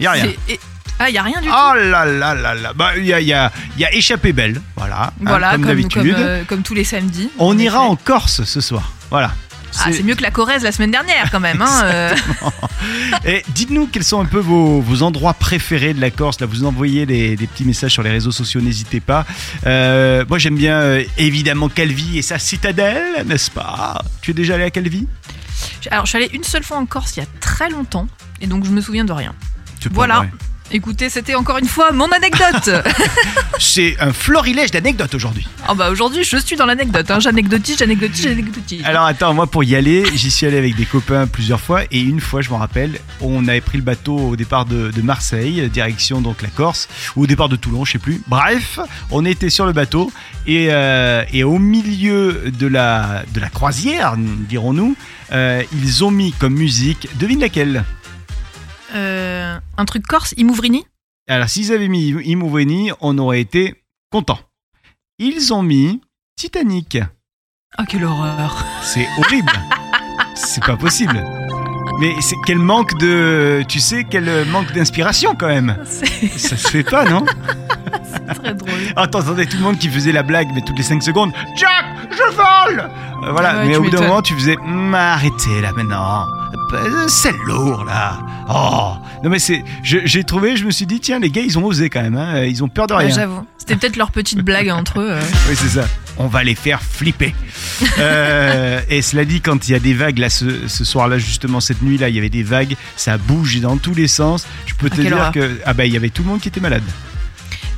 [0.00, 0.24] Il y a rien.
[0.46, 0.60] C'est- et-
[0.98, 1.54] Ah, il y a rien du tout.
[1.56, 2.72] Oh là là là là.
[2.74, 4.60] Bah, il y a, il y a, il y a Échappée Belle.
[4.74, 5.02] Voilà.
[5.04, 6.02] hein, Voilà, comme, comme, d'habitude.
[6.14, 7.30] comme, euh, comme tous les samedis.
[7.38, 7.88] On en ira effet.
[7.88, 8.90] en Corse ce soir.
[9.10, 9.30] Voilà.
[9.80, 11.62] Ah, c'est mieux que la Corrèze la semaine dernière quand même.
[11.62, 12.14] Hein, euh.
[13.24, 16.40] Et dites-nous quels sont un peu vos, vos endroits préférés de la Corse.
[16.40, 19.26] Là, vous envoyez des, des petits messages sur les réseaux sociaux, n'hésitez pas.
[19.66, 24.02] Euh, moi, j'aime bien euh, évidemment Calvi et sa citadelle, n'est-ce pas?
[24.22, 25.06] Tu es déjà allé à Calvi?
[25.90, 28.08] Alors, je suis allée une seule fois en Corse il y a très longtemps.
[28.40, 29.34] Et donc, je me souviens de rien.
[29.92, 30.26] Voilà.
[30.70, 32.70] Écoutez, c'était encore une fois mon anecdote.
[33.58, 35.48] C'est un florilège d'anecdotes aujourd'hui.
[35.70, 37.10] oh bah aujourd'hui, je suis dans l'anecdote.
[37.10, 37.20] Hein.
[37.20, 38.82] J'anecdotise, j'anecdotise, j'anecdotise.
[38.84, 42.00] Alors attends, moi pour y aller, j'y suis allé avec des copains plusieurs fois et
[42.00, 45.70] une fois, je m'en rappelle, on avait pris le bateau au départ de, de Marseille,
[45.72, 48.20] direction donc la Corse, ou au départ de Toulon, je sais plus.
[48.26, 48.78] Bref,
[49.10, 50.12] on était sur le bateau
[50.46, 54.96] et, euh, et au milieu de la, de la croisière, dirons-nous,
[55.32, 57.84] euh, ils ont mis comme musique, devine laquelle?
[58.94, 60.84] Euh, un truc corse, Imouvrini?
[61.28, 64.38] Alors, s'ils avaient mis Imouvrini, on aurait été content.
[65.18, 66.00] Ils ont mis
[66.36, 66.98] Titanic.
[67.78, 69.52] Oh, quelle horreur C'est horrible.
[70.34, 71.22] c'est pas possible.
[72.00, 75.76] Mais c'est quel manque de, tu sais, quel manque d'inspiration quand même.
[75.84, 76.06] C'est
[76.38, 77.24] Ça se fait pas, non?
[78.34, 78.70] Très drôle.
[78.94, 81.32] Ah, t'entendais tout le monde qui faisait la blague, mais toutes les 5 secondes.
[81.56, 82.90] Jack, je vole
[83.24, 86.26] Euh, Voilà, Ouais, mais au bout d'un moment, tu faisais Hum, arrêtez là maintenant.
[86.72, 88.18] Euh, C'est lourd là.
[88.50, 88.92] Oh
[89.24, 89.64] Non, mais c'est.
[89.82, 92.16] J'ai trouvé, je me suis dit, tiens, les gars, ils ont osé quand même.
[92.16, 92.44] Hein.
[92.44, 93.14] Ils ont peur de Ouais, rien.
[93.14, 93.46] J'avoue.
[93.58, 95.10] C'était peut-être leur petite blague entre eux.
[95.12, 95.20] euh.
[95.48, 95.86] Oui, c'est ça.
[96.18, 97.34] On va les faire flipper.
[97.98, 101.60] Euh, et cela dit, quand il y a des vagues, là, ce, ce soir-là, justement,
[101.60, 104.46] cette nuit-là, il y avait des vagues, ça bougeait dans tous les sens.
[104.66, 105.58] Je peux Ah, te dire que.
[105.64, 106.82] Ah, bah, il y avait tout le monde qui était malade.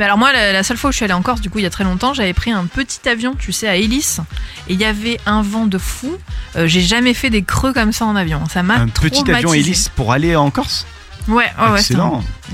[0.01, 1.59] Mais alors moi, la, la seule fois où je suis allée en Corse, du coup,
[1.59, 4.21] il y a très longtemps, j'avais pris un petit avion, tu sais, à hélice,
[4.67, 6.17] et il y avait un vent de fou.
[6.57, 8.43] Euh, J'ai jamais fait des creux comme ça en avion.
[8.51, 10.87] Ça m'a Un petit avion hélice pour aller en Corse
[11.29, 11.83] Ouais, ouais.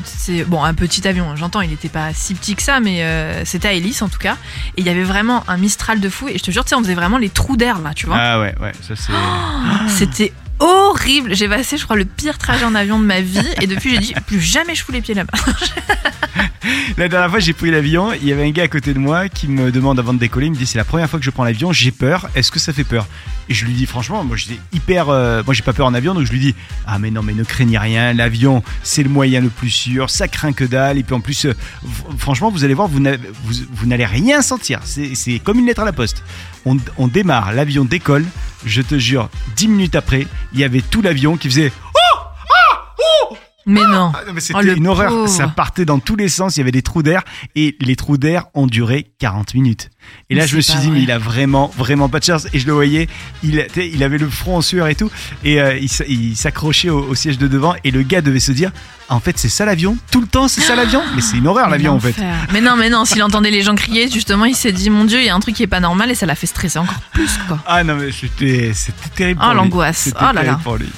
[0.04, 1.36] C'est bon, un petit avion.
[1.36, 4.18] J'entends, il n'était pas si petit que ça, mais euh, c'était à hélice en tout
[4.18, 4.36] cas.
[4.76, 6.26] Et il y avait vraiment un Mistral de fou.
[6.26, 8.16] Et je te jure, tu sais, on faisait vraiment les trous d'air là, tu vois.
[8.18, 9.12] Ah, ouais, ouais, ça c'est.
[9.88, 11.34] C'était horrible.
[11.34, 13.40] J'ai passé, je crois, le pire trajet en avion de ma vie.
[13.60, 15.32] Et depuis, j'ai dit plus jamais je fous les pieds là-bas.
[16.96, 18.12] La dernière fois, j'ai pris l'avion.
[18.12, 20.46] Il y avait un gars à côté de moi qui me demande avant de décoller.
[20.46, 22.28] Il me dit C'est la première fois que je prends l'avion, j'ai peur.
[22.34, 23.06] Est-ce que ça fait peur?
[23.48, 25.08] Et je lui dis Franchement, moi j'étais hyper.
[25.08, 26.54] euh, moi j'ai pas peur en avion, donc je lui dis
[26.86, 28.12] Ah, mais non, mais ne craignez rien.
[28.12, 30.10] L'avion, c'est le moyen le plus sûr.
[30.10, 30.98] Ça craint que dalle.
[30.98, 31.54] Et puis en plus, euh,
[32.18, 34.80] franchement, vous allez voir, vous n'allez rien sentir.
[34.84, 36.24] C'est comme une lettre à la poste.
[36.66, 38.26] On, on démarre, l'avion décolle.
[38.66, 41.72] Je te jure, 10 minutes après, il y avait tout l'avion qui faisait
[43.68, 44.12] Mais non.
[44.14, 45.10] ah, non, mais c'était Oh, le une horreur.
[45.10, 45.28] pauvre.
[45.28, 46.56] Ça partait dans tous les sens.
[46.56, 47.22] Il y avait des trous d'air
[47.56, 49.90] et les trous d'air ont duré 40 minutes.
[50.28, 50.96] Et là, Mais je me suis dit, vrai.
[50.98, 52.46] mais il a vraiment, vraiment pas de chance.
[52.52, 53.06] Et je le voyais,
[53.42, 55.10] il, avait le front en sueur et tout.
[55.44, 57.74] Et euh, il s'accrochait au, au siège de devant.
[57.84, 58.72] Et le gars devait se dire,
[59.08, 59.96] en fait, c'est ça l'avion?
[60.10, 61.00] Tout le temps, c'est ça l'avion?
[61.14, 62.14] Mais c'est une horreur, l'avion, en fait.
[62.52, 65.20] Mais non, mais non, s'il entendait les gens crier, justement, il s'est dit, mon Dieu,
[65.20, 67.00] il y a un truc qui est pas normal et ça l'a fait stresser encore
[67.12, 67.60] plus, quoi.
[67.66, 68.72] Ah non, mais c'était
[69.14, 69.40] terrible.
[69.48, 70.10] Oh, l'angoisse.
[70.20, 70.60] Oh là là.
[70.64, 70.88] pour lui.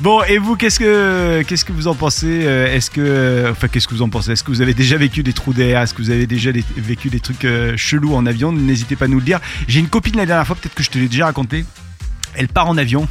[0.00, 3.88] Bon, et vous, qu'est-ce que qu'est-ce que vous en pensez Euh, Est-ce que enfin qu'est-ce
[3.88, 4.30] que vous en pensez?
[4.32, 5.80] Est-ce que vous avez déjà vécu des trous d'air?
[5.80, 8.47] Est-ce que vous avez déjà vécu des trucs euh, chelous en avion?
[8.52, 9.40] N'hésitez pas à nous le dire.
[9.66, 11.64] J'ai une copine la dernière fois, peut-être que je te l'ai déjà raconté.
[12.34, 13.08] Elle part en avion.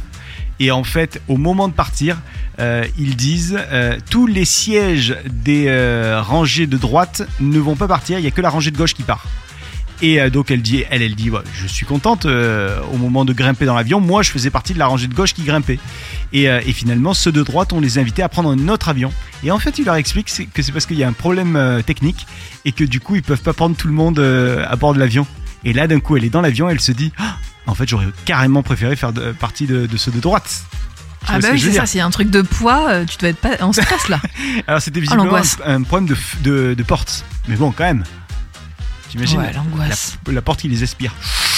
[0.60, 2.20] Et en fait, au moment de partir,
[2.58, 7.86] euh, ils disent euh, tous les sièges des euh, rangées de droite ne vont pas
[7.86, 8.18] partir.
[8.18, 9.24] Il y a que la rangée de gauche qui part.
[10.00, 13.24] Et euh, donc elle dit, elle, elle dit, ouais, je suis contente euh, au moment
[13.24, 14.00] de grimper dans l'avion.
[14.00, 15.78] Moi, je faisais partie de la rangée de gauche qui grimpait.
[16.32, 19.12] Et, euh, et finalement, ceux de droite, on les invitait à prendre un autre avion.
[19.42, 22.26] Et en fait, il leur explique que c'est parce qu'il y a un problème technique
[22.64, 25.26] et que du coup, ils peuvent pas prendre tout le monde à bord de l'avion.
[25.64, 28.06] Et là, d'un coup, elle est dans l'avion, elle se dit, Ah, en fait, j'aurais
[28.24, 30.62] carrément préféré faire de- partie de, de ceux de droite.
[31.26, 33.30] Tu Ah bah oui, c'est ça, s'il y a un truc de poids, tu dois
[33.30, 34.20] être pas en stress là.
[34.68, 35.58] Alors, c'était visiblement l'angoisse.
[35.64, 36.16] un, un problème de,
[36.48, 37.24] de, de porte.
[37.48, 38.04] Mais bon, quand même.
[39.10, 40.18] T'imagines ouais, l'angoisse.
[40.26, 40.84] la, la porte qui les.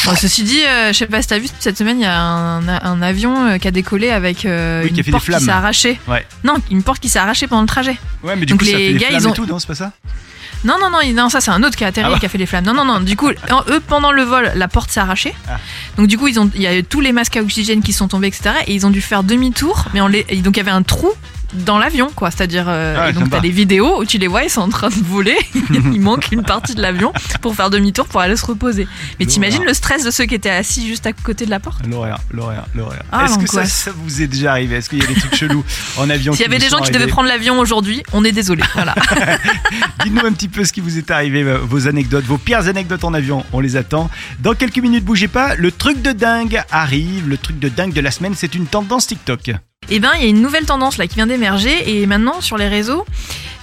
[0.05, 2.19] Bon, ceci dit, euh, je sais pas si t'as vu, cette semaine, il y a
[2.21, 5.25] un, un avion euh, qui a décollé avec euh, Oui, qui a une des porte
[5.31, 6.01] qui s'est arrachée.
[6.09, 6.25] Ouais.
[6.45, 7.97] Non, une porte qui s'est arrachée pendant le trajet.
[8.23, 9.59] Ouais, mais du Donc coup, ça les fait des gars, ils ont- et tout, non
[9.59, 9.93] C'est pas ça
[10.65, 12.17] Non, non, non, ça c'est un autre qui a atterri Ah bah.
[12.17, 12.65] et qui a fait les flammes.
[12.65, 13.01] Non, non, non.
[13.01, 13.29] Du coup,
[13.69, 15.35] eux, pendant le vol, la porte s'est arrachée.
[15.49, 15.59] Ah.
[15.97, 17.93] Donc du coup, ils ont, il y a eu tous les masques à oxygène qui
[17.93, 18.51] sont tombés, etc.
[18.69, 19.87] Et ils ont dû faire demi-tour.
[19.93, 21.11] Mais on les, et donc il y avait un trou
[21.53, 22.31] dans l'avion, quoi.
[22.31, 24.61] C'est-à-dire, euh, Ah ouais, et donc t'as des vidéos où tu les vois, ils sont
[24.61, 25.37] en train de voler.
[25.71, 28.87] il manque une partie de l'avion pour faire demi-tour pour aller se reposer.
[29.19, 31.87] Mais t'imagines le stress de ceux qui étaient assis juste à côté de la porte?
[31.87, 33.03] L'horaire, l'horaire, l'horaire.
[33.13, 34.77] Ah, Est-ce que ça, ça vous est déjà arrivé?
[34.77, 35.65] Est-ce qu'il y a des trucs chelous
[35.97, 38.63] en avion S'il y avait des gens qui devaient prendre l'avion aujourd'hui, on est désolé.
[38.75, 38.95] Voilà.
[40.05, 43.05] Dites-nous un petit peu ce qui vous est arrivé, euh, vos anecdotes, vos pires anecdotes
[43.05, 43.45] en avion.
[43.53, 44.11] On les attend.
[44.41, 45.55] Dans quelques minutes, bougez pas.
[45.57, 47.29] Le truc de dingue arrive.
[47.29, 49.53] Le truc de dingue de la semaine, c'est une tendance TikTok.
[49.89, 52.57] Eh ben, il y a une nouvelle tendance là qui vient d'émerger et maintenant sur
[52.59, 53.07] les réseaux,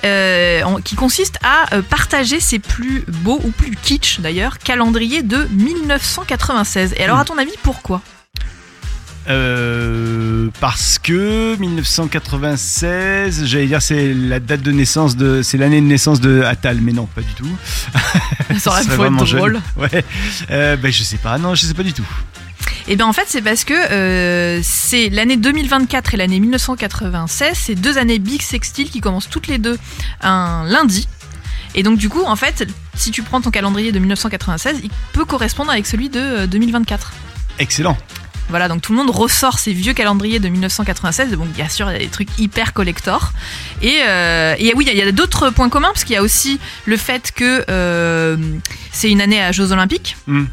[0.03, 5.47] euh, qui consiste à euh, partager ses plus beaux ou plus kitsch d'ailleurs calendriers de
[5.51, 6.95] 1996.
[6.97, 7.21] Et alors, Hmm.
[7.21, 8.01] à ton avis, pourquoi?
[9.30, 15.86] Euh, parce que 1996, j'allais dire c'est la date de naissance de, c'est l'année de
[15.86, 17.49] naissance de Atal, mais non, pas du tout.
[18.58, 19.38] Ça aurait pu être jeune.
[19.39, 19.62] drôle.
[19.77, 20.03] Ouais.
[20.49, 22.08] Euh, ben je sais pas, non, je sais pas du tout.
[22.89, 27.76] Eh bien, en fait, c'est parce que euh, c'est l'année 2024 et l'année 1996, c'est
[27.76, 29.78] deux années Big Sextile qui commencent toutes les deux
[30.21, 31.10] un lundi.
[31.76, 35.26] Et donc, du coup, en fait, si tu prends ton calendrier de 1996, il peut
[35.26, 37.12] correspondre avec celui de euh, 2024.
[37.60, 37.97] Excellent.
[38.50, 41.32] Voilà, donc tout le monde ressort ses vieux calendriers de 1996.
[41.32, 43.34] Donc bien sûr, il y a des trucs hyper collector.
[43.82, 46.60] Et, euh, et oui, il y a, d'autres points communs, parce qu'il y a aussi
[46.86, 48.38] le fait que euh,
[48.91, 50.15] c'est une année à Jeux Olympiques.
[50.28, 50.45] Hmm.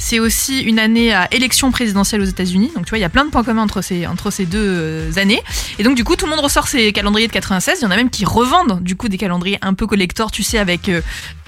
[0.00, 2.70] C'est aussi une année à élection présidentielle aux États-Unis.
[2.76, 4.58] Donc tu vois, il y a plein de points communs entre ces, entre ces deux
[4.64, 5.42] euh, années.
[5.80, 7.78] Et donc du coup, tout le monde ressort ses calendriers de 96.
[7.80, 10.42] Il y en a même qui revendent du coup des calendriers un peu collector, tu
[10.44, 11.00] sais, avec euh,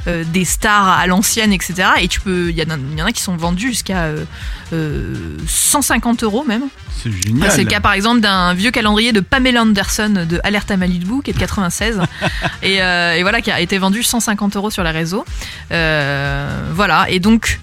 [0.08, 1.74] euh, des stars à l'ancienne, etc.
[2.00, 4.04] Et tu peux, il y, en a- il y en a qui sont vendus jusqu'à
[4.04, 4.24] euh,
[4.72, 5.14] euh,
[5.46, 6.64] 150 euros même.
[7.02, 7.50] C'est génial.
[7.52, 11.22] C'est le cas par exemple d'un vieux calendrier de Pamela Anderson de Alerte à Malibu
[11.22, 12.00] qui est de 96
[12.62, 15.24] et, et voilà qui a été vendu 150 euros sur les réseaux.
[15.70, 17.60] Voilà et donc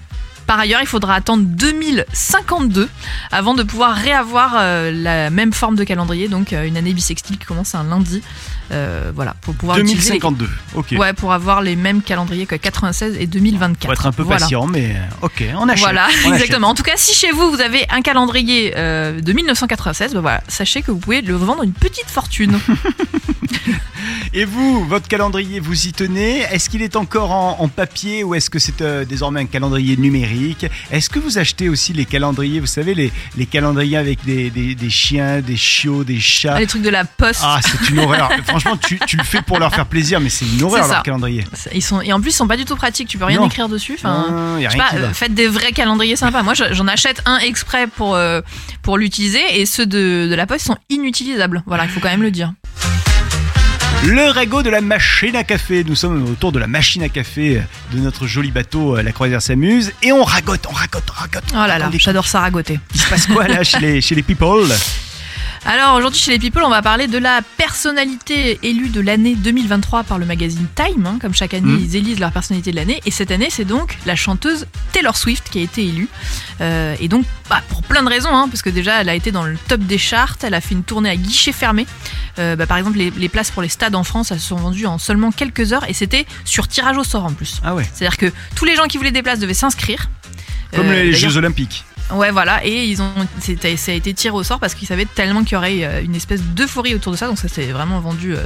[0.48, 2.88] par ailleurs, il faudra attendre 2052
[3.30, 7.36] avant de pouvoir réavoir euh, la même forme de calendrier, donc euh, une année bissextile
[7.38, 8.22] qui commence un lundi.
[8.70, 10.48] Euh, voilà, pour pouvoir utiliser les- 2052.
[10.74, 10.94] Ok.
[10.98, 13.86] Ouais, pour avoir les mêmes calendriers que 96 et 2024.
[13.86, 14.40] Faut être un peu Voilà.
[14.40, 15.84] patient, mais ok, on achète.
[15.84, 16.32] Voilà, on achète.
[16.42, 16.68] exactement.
[16.68, 20.80] En tout cas, si chez vous, vous avez un calendrier de 1996, bah voilà, sachez
[20.82, 22.58] que vous pouvez le vendre une petite fortune.
[24.34, 26.40] Et vous, votre calendrier, vous y tenez?
[26.52, 30.37] Est-ce qu'il est encore en, en papier ou est-ce que c'est désormais un calendrier numérique?
[30.90, 34.74] Est-ce que vous achetez aussi les calendriers, vous savez, les, les calendriers avec des, des-
[34.74, 36.58] des chiens, des chiots, des chats?
[36.58, 37.40] Les trucs de la poste.
[37.44, 38.30] Ah, c'est une horreur.
[38.46, 41.44] Franchement, tu, tu le fais pour leur faire plaisir, mais c'est une horreur leur calendrier.
[41.74, 43.08] Ils sont, et en plus, ils sont pas du tout pratiques.
[43.08, 43.46] Tu peux rien Non.
[43.46, 43.94] écrire dessus.
[43.98, 45.08] Enfin, Non, y a je sais rien pas, qui va.
[45.08, 46.42] euh, faites des vrais calendriers sympas.
[46.42, 48.40] Moi, je- j'en achète un exprès pour, euh,
[48.82, 51.62] pour l'utiliser et ceux de, de la poste sont inutilisables.
[51.66, 52.52] Voilà, il faut quand même le dire.
[54.04, 55.84] Le ragot de la machine à café.
[55.84, 59.42] Nous sommes autour de la machine à café de notre joli bateau, euh, la croisière
[59.42, 61.44] s'amuse, et on ragote, on ragote, on ragote.
[61.52, 62.78] Oh là là, j'adore ça ragoter.
[62.94, 64.68] Il se passe quoi là chez les, chez les people?
[65.70, 70.02] Alors aujourd'hui chez les People, on va parler de la personnalité élue de l'année 2023
[70.02, 71.04] par le magazine Time.
[71.04, 71.18] hein.
[71.20, 71.78] Comme chaque année, Mhm.
[71.84, 73.02] ils élisent leur personnalité de l'année.
[73.04, 76.08] Et cette année, c'est donc la chanteuse Taylor Swift qui a été élue.
[76.62, 79.30] Euh, et donc, bah, pour plein de raisons, hein, parce que déjà, elle a été
[79.30, 80.38] dans le top des charts.
[80.42, 81.86] Elle a fait une tournée à guichet fermé.
[82.38, 84.56] Euh, bah, par exemple, les, les places pour les stades en France, elles se sont
[84.56, 85.84] vendues en seulement quelques heures.
[85.86, 87.60] Et c'était sur tirage au sort en plus.
[87.62, 90.08] Ah ouais, C'est-à-dire que tous les gens qui voulaient des places devaient s'inscrire.
[90.74, 91.84] comme Euh, les Jeux Olympiques.
[92.10, 95.42] Ouais, voilà, et ils ont, ça a été tiré au sort parce qu'ils savaient tellement
[95.44, 98.34] qu'il y aurait euh, une espèce d'euphorie autour de ça, donc ça s'est vraiment vendu
[98.34, 98.40] euh,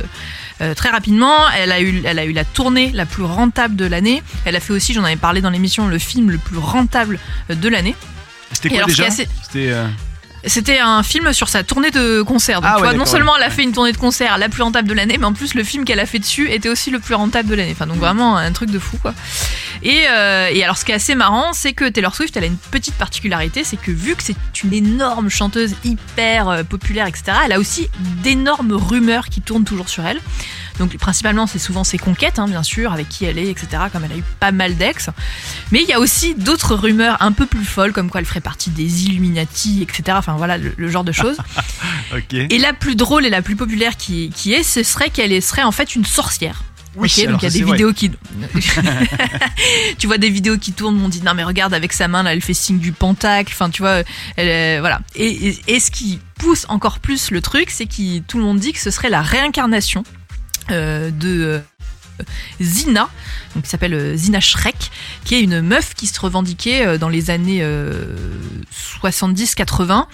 [0.63, 1.37] euh, très rapidement.
[1.57, 4.21] Elle a, eu, elle a eu la tournée la plus rentable de l'année.
[4.45, 7.21] Elle a fait aussi, j'en avais parlé dans l'émission, le film le plus rentable
[7.51, 7.95] de l'année.
[8.53, 9.07] C'était quoi déjà?
[9.07, 9.71] assez- C'était.
[9.71, 9.87] euh,
[10.45, 12.61] C'était un film sur sa tournée de concert.
[12.61, 14.49] Donc, Ah tu ouais, vois, non seulement elle a fait une tournée de concert la
[14.49, 16.91] plus rentable de l'année, mais en plus le film qu'elle a fait dessus était aussi
[16.91, 17.73] le plus rentable de l'année.
[17.73, 19.15] Enfin, donc vraiment un truc de fou, quoi.
[19.83, 22.49] Et, euh, et alors, ce qui est assez marrant, c'est que Taylor Swift, elle a
[22.49, 27.33] une petite particularité, c'est que vu que c'est une énorme chanteuse hyper euh, populaire, etc.,
[27.45, 27.89] elle a aussi
[28.23, 30.21] d'énormes rumeurs qui tournent toujours sur elle.
[30.79, 34.05] Donc, principalement, c'est souvent ses conquêtes, hein, bien sûr, avec qui elle est, etc., comme
[34.05, 35.11] elle a eu pas mal d'ex.
[35.71, 38.41] Mais il y a aussi d'autres rumeurs un peu plus folles, comme quoi elle ferait
[38.41, 40.03] partie des Illuminati, etc.
[40.19, 41.37] Enfin, voilà, le- le genre de choses.
[42.33, 45.63] Et la plus drôle et la plus populaire qui, qui est, ce serait qu'elle serait
[45.63, 46.63] en fait une sorcière.
[46.95, 47.73] Oui, donc il y a des vrai.
[47.73, 48.11] vidéos qui.
[49.99, 52.33] tu vois des vidéos qui tournent, on dit non mais regarde avec sa main là,
[52.35, 53.53] elle fait signe du pentacle.
[53.55, 54.03] Enfin tu vois,
[54.37, 55.01] elle, est- voilà.
[55.15, 58.59] Et, et, et ce qui pousse encore plus le truc, c'est que tout le monde
[58.59, 60.22] dit que ce serait la réincarnation euh,
[60.69, 61.59] de euh,
[62.61, 63.09] Zina,
[63.55, 64.91] donc qui s'appelle euh, Zina Shrek,
[65.25, 68.15] qui est une meuf qui se revendiquait euh, dans les années euh,
[69.03, 70.05] 70-80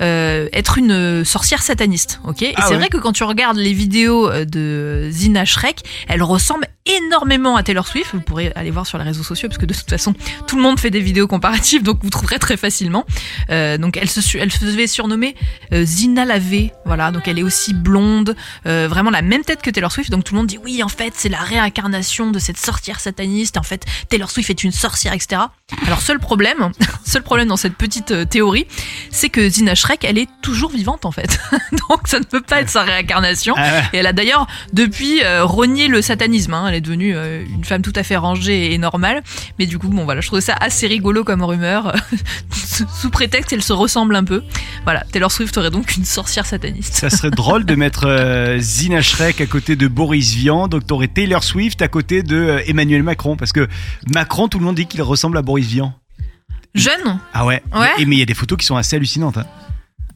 [0.00, 2.20] euh, être une sorcière sataniste.
[2.24, 2.76] Ok, et Ah c'est ouais.
[2.78, 7.86] vrai que quand tu regardes les vidéos de Zina Shrek, elle ressemble énormément à Taylor
[7.86, 8.10] Swift.
[8.14, 10.14] Vous pourrez aller voir sur les réseaux sociaux parce que de toute façon
[10.46, 13.04] tout le monde fait des vidéos comparatives, donc vous trouverez très facilement.
[13.50, 15.34] Euh, donc elle se, elle se surnommer
[15.72, 17.10] Zina Lavé, voilà.
[17.10, 20.10] Donc elle est aussi blonde, vraiment la même tête que Taylor Swift.
[20.10, 23.56] Donc tout le monde dit oui, en fait c'est la réincarnation de cette sorcière sataniste.
[23.56, 25.42] En fait Taylor Swift est une sorcière, etc.
[25.86, 26.70] Alors seul problème,
[27.04, 28.66] seul problème dans cette petite euh, théorie,
[29.10, 31.38] c'est que Zina Shrek, elle est toujours vivante en fait.
[31.88, 33.54] Donc ça ne peut pas être sa réincarnation.
[33.56, 33.82] Ah.
[33.92, 36.54] Et elle a d'ailleurs depuis euh, renié le satanisme.
[36.54, 36.66] hein.
[36.68, 39.22] Elle est devenue euh, une femme tout à fait rangée et normale.
[39.58, 41.94] Mais du coup, bon voilà, je trouvais ça assez rigolo comme rumeur.
[43.00, 44.42] Sous prétexte qu'elle se ressemble un peu.
[44.84, 46.94] Voilà, Taylor Swift aurait donc une sorcière sataniste.
[46.94, 51.08] Ça serait drôle de mettre euh, Zina Shrek à côté de Boris Vian, donc t'aurais
[51.08, 53.66] Taylor Swift à côté de euh, Emmanuel Macron, parce que
[54.12, 55.92] Macron, tout le monde dit qu'il ressemble à Boris Vian.
[56.74, 57.18] Jeune?
[57.34, 58.04] Ah ouais, Ouais.
[58.06, 59.38] Mais il y a des photos qui sont assez hallucinantes.
[59.38, 59.46] hein.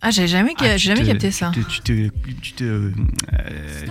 [0.05, 1.53] Ah, j'ai jamais, Ah, jamais te- capté ça.
[1.55, 2.11] Tu te, tu te,
[2.43, 2.91] tu te, euh,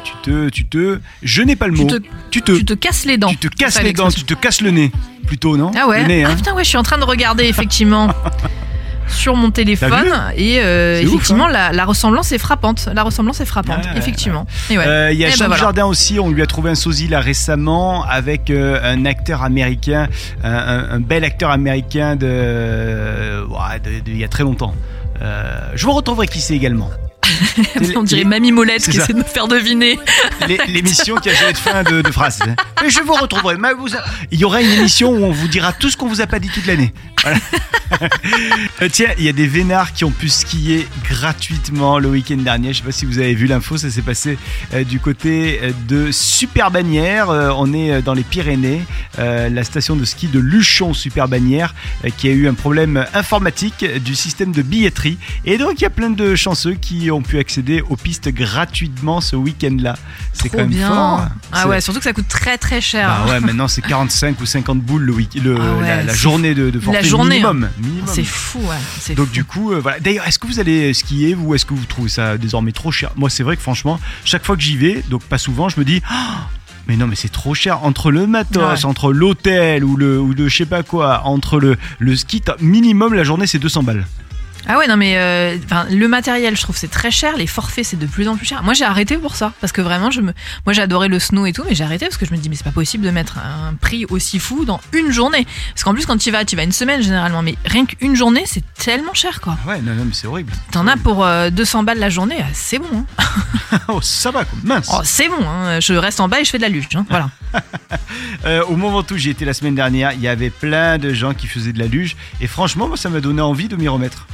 [0.03, 1.87] tu te, tu te, je n'ai pas le Tu mot.
[1.87, 1.95] te,
[2.29, 3.29] Tu te, tu te casses les dents.
[3.29, 4.91] tu te casses les dents, tu te casses le nez,
[5.25, 5.71] plutôt non?
[5.77, 6.35] Ah ouais nez, Ah hein.
[6.35, 8.09] putain, ouais, je suis en train de regarder effectivement
[9.11, 11.51] sur mon téléphone et euh, ouf, effectivement hein.
[11.51, 12.89] la, la ressemblance est frappante.
[12.93, 14.45] La ressemblance est frappante, effectivement.
[14.69, 14.77] Ouais.
[14.77, 15.61] Euh, Il y a Eh ben Jean voilà.
[15.61, 20.07] Jardin aussi, on lui a trouvé un sosie là récemment avec euh, un acteur américain,
[20.43, 23.45] un, un- un bel acteur américain de,
[24.07, 24.73] il y a très longtemps.
[25.75, 26.89] Je vous retrouverai qui c'est également.
[27.95, 29.03] On dirait Mamie Molette qui ça.
[29.03, 29.97] essaie de me faire deviner.
[30.47, 32.39] L'é- L'émission qui a jamais de fin de, de phrase.
[32.81, 33.55] Mais je vous retrouverai.
[34.31, 36.39] Il y aura une émission où on vous dira tout ce qu'on vous a pas
[36.39, 36.93] dit toute l'année.
[38.81, 42.71] Euh, Tiens, il y a des vénards qui ont pu skier gratuitement le week-end dernier.
[42.71, 44.37] Je sais pas si vous avez vu l'info, ça s'est passé
[44.73, 47.27] euh, du côté euh, de Superbannière.
[47.29, 48.85] On est dans les Pyrénées,
[49.17, 51.75] la station de ski de Luchon Superbannière,
[52.17, 55.17] qui a eu un problème informatique du système de billetterie.
[55.45, 59.19] Et donc il y a plein de chanceux qui ont pu accéder aux pistes gratuitement
[59.21, 59.95] ce week-end-là.
[60.33, 60.87] C'est quand même bien.
[60.87, 60.97] fort.
[61.19, 61.29] hein.
[61.51, 63.07] Ah ouais, surtout que ça coûte très très cher.
[63.25, 66.53] Bah ouais, maintenant c'est 45 ou 50 boules le week le, Ah ouais, la, journée
[66.55, 67.69] de, de forfait journée, minimum.
[67.79, 68.07] minimum.
[68.07, 69.15] C'est fou, ouais.
[69.15, 69.33] Donc fou.
[69.33, 69.99] du coup, euh, voilà.
[69.99, 73.11] D'ailleurs, est-ce que vous allez skier ou est-ce que vous trouvez ça désormais trop cher?
[73.15, 75.85] Moi, c'est vrai que franchement, chaque fois que j'y vais, donc pas souvent, je me
[75.85, 76.01] dis.
[76.09, 76.47] Ah,
[76.87, 77.83] mais non, mais c'est trop cher.
[77.83, 78.85] Entre le matos, Ouais.
[78.85, 83.13] entre l'hôtel ou le, ou le je sais pas quoi, entre le, le ski, minimum
[83.13, 84.07] la journée c'est 200 balles.
[84.67, 85.57] Ah ouais, non mais euh,
[85.89, 87.35] le matériel, je trouve c'est très cher.
[87.37, 88.63] Les forfaits, c'est de plus en plus cher.
[88.63, 90.33] Moi, j'ai arrêté pour ça parce que vraiment, je me,
[90.65, 92.55] moi, j'adorais le snow et tout, mais j'ai arrêté parce que je me dis mais
[92.55, 95.45] c'est pas possible de mettre un prix aussi fou dans une journée.
[95.73, 97.85] Parce qu'en plus, quand tu y vas, tu y vas une semaine généralement, mais rien
[97.85, 99.57] qu'une journée, c'est tellement cher quoi.
[99.65, 100.53] Ah Ouais, non, non, mais c'est horrible.
[100.71, 103.05] T'en as pour euh, 200 balles la journée, ah, c'est bon.
[103.17, 103.79] Hein.
[103.87, 104.57] oh, ça va, quoi.
[104.63, 104.89] mince.
[104.91, 105.47] Oh, c'est bon.
[105.47, 105.79] Hein.
[105.79, 106.87] Je reste en bas et je fais de la luge.
[106.95, 107.05] Hein.
[107.09, 107.29] Voilà.
[108.45, 111.33] Euh, au moment où j'y étais la semaine dernière, il y avait plein de gens
[111.33, 112.15] qui faisaient de la luge.
[112.39, 114.25] Et franchement, moi, ça m'a donné envie de m'y remettre.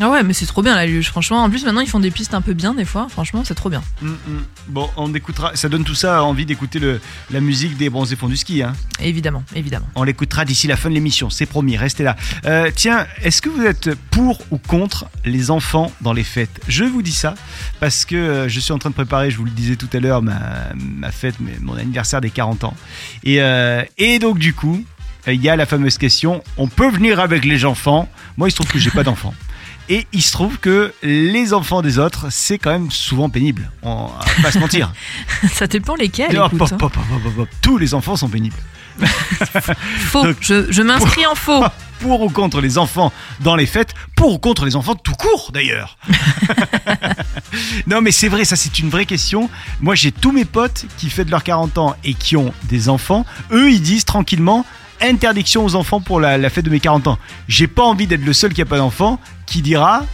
[0.00, 1.08] Ah ouais, mais c'est trop bien la luge.
[1.08, 3.08] Franchement, en plus maintenant ils font des pistes un peu bien des fois.
[3.10, 3.82] Franchement, c'est trop bien.
[4.00, 4.16] Mm, mm.
[4.68, 5.54] Bon, on écoutera.
[5.54, 6.80] Ça donne tout ça envie d'écouter
[7.30, 8.62] la musique des bronzés fonds du ski.
[8.62, 8.72] Hein.
[9.00, 9.86] Évidemment, évidemment.
[9.94, 12.16] On l'écoutera d'ici la fin de l'émission, c'est promis, restez là.
[12.46, 16.60] Euh, tiens, est-ce que vous êtes pour ou contre les enfants dans les fêtes?
[16.68, 17.34] Je vous dis ça
[17.80, 19.98] parce que euh, je suis en train de préparer, je vous le disais tout à
[19.98, 20.40] l'heure, ma,
[20.74, 22.74] ma fête, mon anniversaire des 40 ans.
[23.24, 24.84] Et, euh, et donc du coup,
[25.26, 28.08] il y a la fameuse question, on peut venir avec les enfants?
[28.36, 29.34] Moi, il se trouve que j'ai pas d'enfants.
[29.88, 33.70] Et il se trouve que les enfants des autres, c'est quand même souvent pénible.
[33.82, 34.92] On va pas se mentir.
[35.52, 36.34] Ça dépend lesquels.
[36.34, 36.76] Écoute, hein.
[36.78, 37.48] pop, pop, pop, pop.
[37.60, 38.56] Tous les enfants sont pénibles.
[39.02, 40.22] Faux.
[40.22, 41.64] Donc- Je, je m'inscris en faux.
[42.00, 45.50] pour ou contre les enfants dans les fêtes, pour ou contre les enfants tout court
[45.52, 45.96] d'ailleurs.
[47.86, 49.48] non mais c'est vrai, ça c'est une vraie question.
[49.80, 53.24] Moi j'ai tous mes potes qui fêtent leurs 40 ans et qui ont des enfants.
[53.52, 54.66] Eux ils disent tranquillement
[55.02, 57.18] interdiction aux enfants pour la, la fête de mes 40 ans.
[57.48, 60.04] J'ai pas envie d'être le seul qui a pas d'enfant qui dira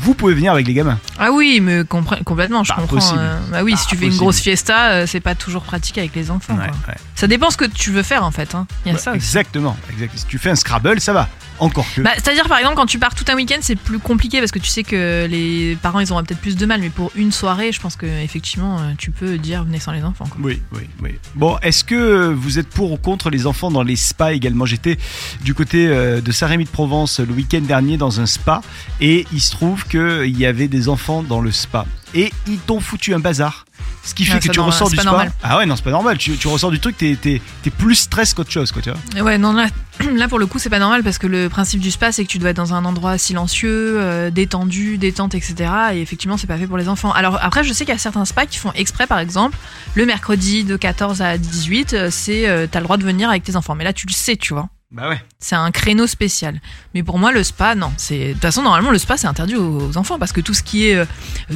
[0.00, 0.98] vous pouvez venir avec les gamins.
[1.20, 2.96] Ah oui, mais complètement, je comprends.
[2.96, 3.18] possible.
[3.20, 6.16] euh, bah oui, si tu fais une grosse fiesta, euh, c'est pas toujours pratique avec
[6.16, 6.54] les enfants.
[6.56, 6.76] Ouais, quoi.
[6.88, 6.94] ouais.
[7.14, 8.56] Ça dépend ce que tu veux faire en fait.
[8.56, 8.66] hein.
[8.84, 10.12] Il y a ça exactement, exact.
[10.18, 11.28] Si tu fais un Scrabble, ça va.
[11.58, 12.00] Encore que.
[12.00, 14.58] Bah, C'est-à-dire par exemple quand tu pars tout un week-end c'est plus compliqué parce que
[14.58, 17.70] tu sais que les parents ils auront peut-être plus de mal mais pour une soirée
[17.72, 20.26] je pense que effectivement euh, tu peux dire venez sans les enfants.
[20.26, 20.38] quoi.
[20.42, 21.10] Oui, oui, oui.
[21.34, 24.66] Bon, est-ce que vous êtes pour ou contre les enfants dans les spas également?
[24.66, 24.98] J'étais
[25.42, 28.60] du côté euh, de Saint-Rémy de Provence le week-end dernier dans un spa
[29.00, 32.80] et il se trouve qu'il y avait des enfants dans le spa et ils t'ont
[32.80, 33.64] foutu un bazar.
[34.06, 35.10] Ce qui fait Ah, que tu ressors du pas spa.
[35.10, 35.32] normal.
[35.42, 36.18] Ah ouais, non, c'est pas normal.
[36.18, 39.22] Tu, tu ressors du truc, t'es, t'es- t'es plus stress qu'autre chose, quoi, tu vois.
[39.22, 39.68] Ouais, non, là,
[40.14, 42.28] là pour le coup, c'est pas normal parce que le principe du spa, c'est que
[42.28, 45.70] tu dois être dans un endroit silencieux, euh, détendu, détente, etc.
[45.94, 47.12] Et effectivement, c'est pas fait pour les enfants.
[47.12, 49.56] Alors après, je sais qu'il y a certains spas qui font exprès, par exemple,
[49.94, 53.42] le mercredi de 14 à 18, euh, c'est euh, t'as le droit de venir avec
[53.42, 53.74] tes enfants.
[53.74, 54.68] Mais là, tu le sais, tu vois.
[54.90, 55.20] Bah ouais.
[55.40, 56.60] C'est un créneau spécial.
[56.94, 57.92] Mais pour moi, le spa, non.
[57.96, 60.54] C'est de toute façon, normalement, le spa, c'est interdit aux aux enfants parce que tout
[60.54, 61.04] ce qui est euh,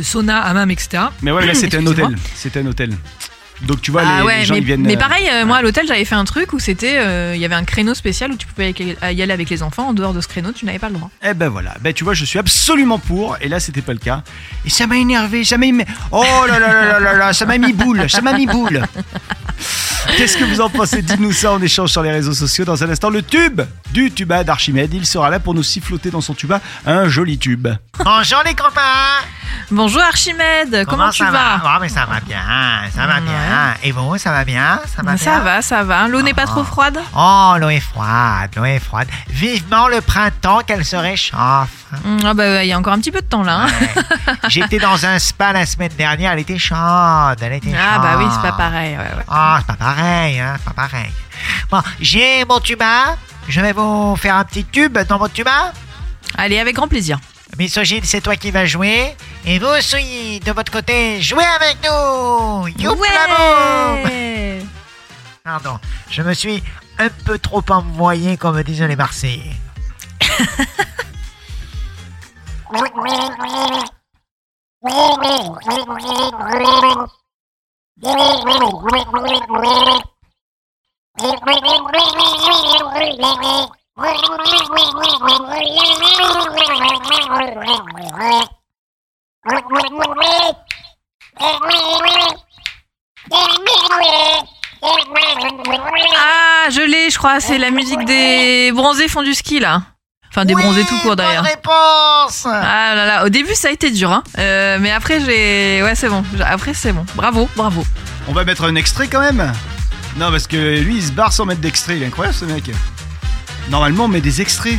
[0.03, 1.05] sauna, hammam, etc.
[1.23, 2.17] Mais ouais, là, c'était un hôtel.
[2.35, 2.91] C'était un hôtel.
[3.63, 4.83] Donc tu vois, ah les, ouais, les gens mais, ils viennent.
[4.83, 7.41] mais euh, pareil, euh, moi à l'hôtel j'avais fait un truc où c'était, euh, il
[7.41, 9.89] y avait un créneau spécial où tu pouvais y aller avec les enfants.
[9.89, 11.11] En dehors de ce créneau, tu n'avais pas le droit.
[11.23, 13.99] Eh ben voilà, ben tu vois, je suis absolument pour, et là c'était pas le
[13.99, 14.23] cas.
[14.65, 15.85] Et ça m'a énervé, ça m'a mis...
[16.13, 18.83] Oh là là là là là là, ça m'a mis boule, ça m'a mis boule.
[20.17, 21.03] Qu'est-ce que vous en pensez?
[21.03, 22.65] Dites-nous ça en échange sur les réseaux sociaux.
[22.65, 23.61] Dans un instant, le tube
[23.93, 24.95] du tuba d'Archimède.
[24.95, 27.69] Il sera là pour nous siffloter dans son tuba un joli tube.
[28.05, 29.25] Bonjour les copains
[29.71, 31.59] Bonjour Archimède, comment, tu ça vas?
[31.59, 31.75] va?
[31.77, 32.39] Oh mais ça va bien,
[32.95, 33.25] ça va Ouais.
[33.49, 33.75] Bien.
[33.83, 35.41] Et vous, ça va bien Ça va Ça bien?
[35.41, 36.09] va, ça va.
[36.09, 36.47] L'eau n'est pas Ah.
[36.47, 36.99] trop froide?
[37.17, 39.09] Oh, l'eau est froide, l'eau est froide.
[39.29, 41.69] Vivement le printemps qu'elle se réchauffe.
[42.05, 43.63] Hum, Ah bah il y a encore un petit peu de temps là.
[43.63, 43.67] hein.
[43.81, 44.35] Ouais.
[44.49, 48.25] J'étais dans un spa la semaine dernière, elle était chaude, elle était Ah bah oui,
[48.35, 48.93] c'est pas pareil.
[48.97, 49.25] ouais, ouais.
[49.31, 51.11] Oh, c'est pas pareil, hein, c'est pas pareil.
[51.71, 53.17] Bon, j'ai mon tuba,
[53.49, 55.73] je vais vous faire un petit tube dans mon tuba.
[56.37, 57.19] Allez, avec grand plaisir.
[57.59, 59.17] Misogyne, c'est toi qui vas jouer.
[59.51, 62.69] Et vous, Souilly, de votre côté, jouez avec nous.
[62.69, 64.59] Youpla Ouais.
[65.43, 65.79] Pardon,
[66.11, 66.63] je me suis
[66.99, 69.57] un peu trop envoyé, comme disent les Marseillais.
[96.17, 97.41] Ah, je l'ai, je crois.
[97.41, 99.83] C'est la musique des bronzés font du ski, là.
[100.31, 101.45] Enfin, des Oui, bronzés tout court, bonne d'ailleurs.
[101.45, 104.23] réponse Ah là là, au début ça a été dur, hein.
[104.39, 106.23] Euh, mais après j'ai, ouais c'est bon.
[106.45, 107.07] Après c'est bon.
[107.15, 107.83] Bravo, bravo.
[108.29, 109.51] On va mettre un extrait quand même
[110.19, 111.97] Non, parce que lui, il se barre sans mettre d'extrait.
[111.97, 112.65] Il est incroyable ce mec.
[113.71, 114.79] Normalement, on met des extraits.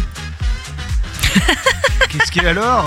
[2.10, 2.86] Qu'est-ce qu'il est alors?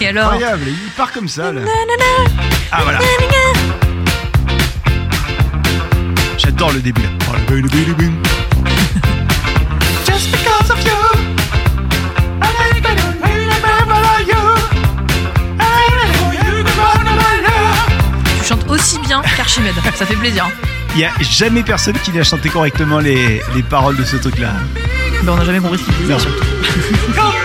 [0.00, 1.62] Et alors Incroyable, il part comme ça là.
[2.70, 2.98] Ah voilà.
[6.36, 7.08] J'adore le début là.
[10.06, 10.92] Just because of you.
[18.38, 19.74] Tu chantes aussi bien qu'Archimède.
[19.94, 20.46] Ça fait plaisir.
[20.94, 24.38] Il y a jamais personne qui n'a chanté correctement les, les paroles de ce truc
[24.38, 24.52] là.
[25.22, 26.18] Mais on n'a jamais compris ce qu'il disait.
[26.18, 26.44] Surtout.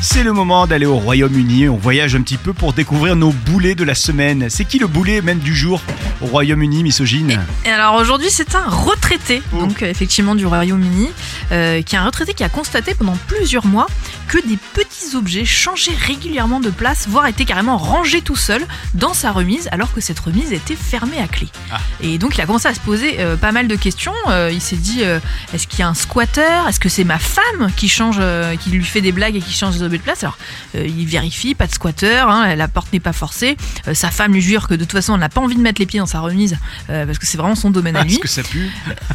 [0.01, 1.67] C'est le moment d'aller au Royaume-Uni.
[1.69, 4.47] On voyage un petit peu pour découvrir nos boulets de la semaine.
[4.49, 5.81] C'est qui le boulet même du jour
[6.21, 7.39] au Royaume-Uni, misogyne?
[7.65, 9.59] Et alors aujourd'hui c'est un retraité, Oh.
[9.59, 11.09] donc euh, effectivement du Royaume-Uni,
[11.51, 13.87] euh, qui est un retraité qui a constaté pendant plusieurs mois
[14.27, 19.13] que des petits objets changeaient régulièrement de place, voire étaient carrément rangés tout seuls dans
[19.13, 21.47] sa remise, alors que cette remise était fermée à clé.
[21.71, 21.79] Ah.
[22.01, 24.13] Et donc il a commencé à se poser euh, pas mal de questions.
[24.29, 25.19] Euh, il s'est dit euh,
[25.53, 28.19] est-ce qu'il y a un squatter Est-ce que c'est ma femme qui change,
[28.59, 30.23] qui lui fait des blagues et qui change les objets de place?
[30.23, 30.37] Alors
[30.73, 33.57] il vérifie, pas de squatter, hein, la porte n'est pas forcée.
[33.93, 35.85] Sa femme lui jure que de toute façon elle n'a pas envie de mettre les
[35.85, 36.57] pieds dans sa remise
[36.87, 38.13] parce que c'est vraiment son domaine à Ah, lui.
[38.13, 38.69] Est-ce que ça pue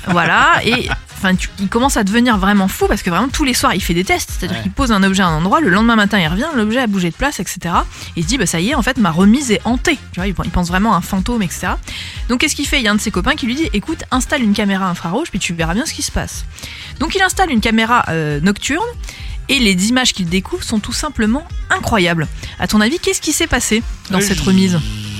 [0.08, 0.88] Voilà, et
[1.18, 3.94] enfin, il commence à devenir vraiment fou parce que vraiment tous les soirs il fait
[3.94, 4.62] des tests, c'est-à-dire Ouais.
[4.64, 7.10] qu'il pose un objet à un endroit, le lendemain matin il revient, l'objet a bougé
[7.10, 7.58] de place, etc.
[8.16, 10.20] Et il se dit bah ça y est, en fait ma remise est hantée, tu
[10.20, 11.68] vois, il pense vraiment à un fantôme, etc.
[12.28, 12.78] Donc qu'est-ce qu'il fait?
[12.78, 15.30] Il y a un de ses copains qui lui dit écoute, installe une caméra infrarouge
[15.30, 16.44] puis tu verras bien ce qui se passe.
[16.98, 18.86] Donc il installe une caméra euh, nocturne.
[19.48, 22.28] Et les images qu'il découvre sont tout simplement incroyables.
[22.60, 24.78] À ton avis, qu'est-ce qui s'est passé dans Euh, cette remise?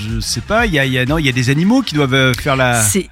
[0.09, 2.33] Je sais pas, il y a, y a- y a des animaux qui doivent euh,
[2.33, 2.81] faire la.
[2.81, 3.09] C'est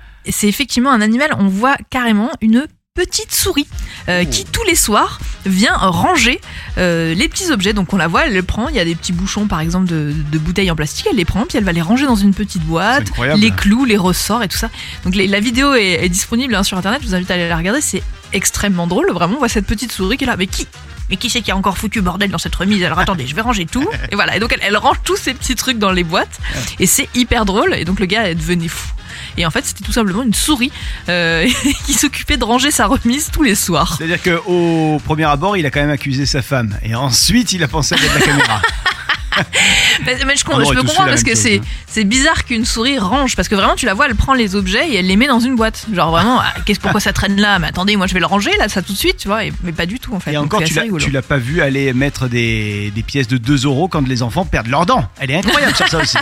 [0.48, 1.32] effectivement un animal.
[1.38, 3.68] On voit carrément une petite souris
[4.10, 4.30] euh, Oh.
[4.30, 6.42] qui tous les soirs vient ranger
[6.78, 7.74] euh, les petits objets.
[7.74, 8.68] Donc on la voit, elle les prend.
[8.68, 11.08] Il y a des petits bouchons par exemple de, de bouteilles en plastique.
[11.10, 13.08] Elle les prend puis elle va les ranger dans une petite boîte.
[13.38, 14.70] Les clous, les ressorts et tout ça.
[15.06, 17.02] Donc les- la vidéo est, est disponible hein, sur internet.
[17.02, 17.82] Je vous invite à aller la regarder.
[17.82, 19.12] C'est extrêmement drôle.
[19.12, 20.36] Vraiment, on voit cette petite souris qui est là.
[20.38, 20.68] Mais qui
[21.10, 22.84] mais qui c'est qui a encore foutu bordel dans cette remise?
[22.84, 23.88] Alors attendez, je vais ranger tout.
[24.12, 24.36] Et voilà.
[24.36, 26.40] Et donc elle, elle range tous ces petits trucs dans les boîtes.
[26.80, 27.74] Et c'est hyper drôle.
[27.76, 28.90] Et donc le gars est devenu fou.
[29.38, 30.72] Et en fait, c'était tout simplement une souris
[31.08, 31.48] euh,
[31.86, 33.96] qui s'occupait de ranger sa remise tous les soirs.
[33.98, 36.78] C'est-à-dire qu'au premier abord, il a quand même accusé sa femme.
[36.84, 38.62] Et ensuite, il a pensé à mettre la caméra.
[40.06, 41.62] Mais, je, On aurait je peux comprendre parce que c'est hein.
[41.88, 44.90] c'est bizarre qu'une souris range parce que vraiment tu la vois elle prend les objets
[44.90, 47.60] et elle les met dans une boîte genre vraiment ah, qu'est-ce pourquoi ça traîne là?
[47.60, 49.54] Mais attendez moi je vais le ranger là ça tout de suite tu vois et-
[49.64, 52.28] mais pas du tout en fait Et Donc, encore, tu l'as pas vu aller mettre
[52.28, 55.06] des, des pièces de 2 euros quand les enfants perdent leurs dents.
[55.20, 56.18] Elle est incroyable sur ça aussi.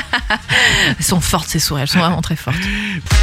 [0.98, 2.58] elles sont fortes ces souris elles sont vraiment très fortes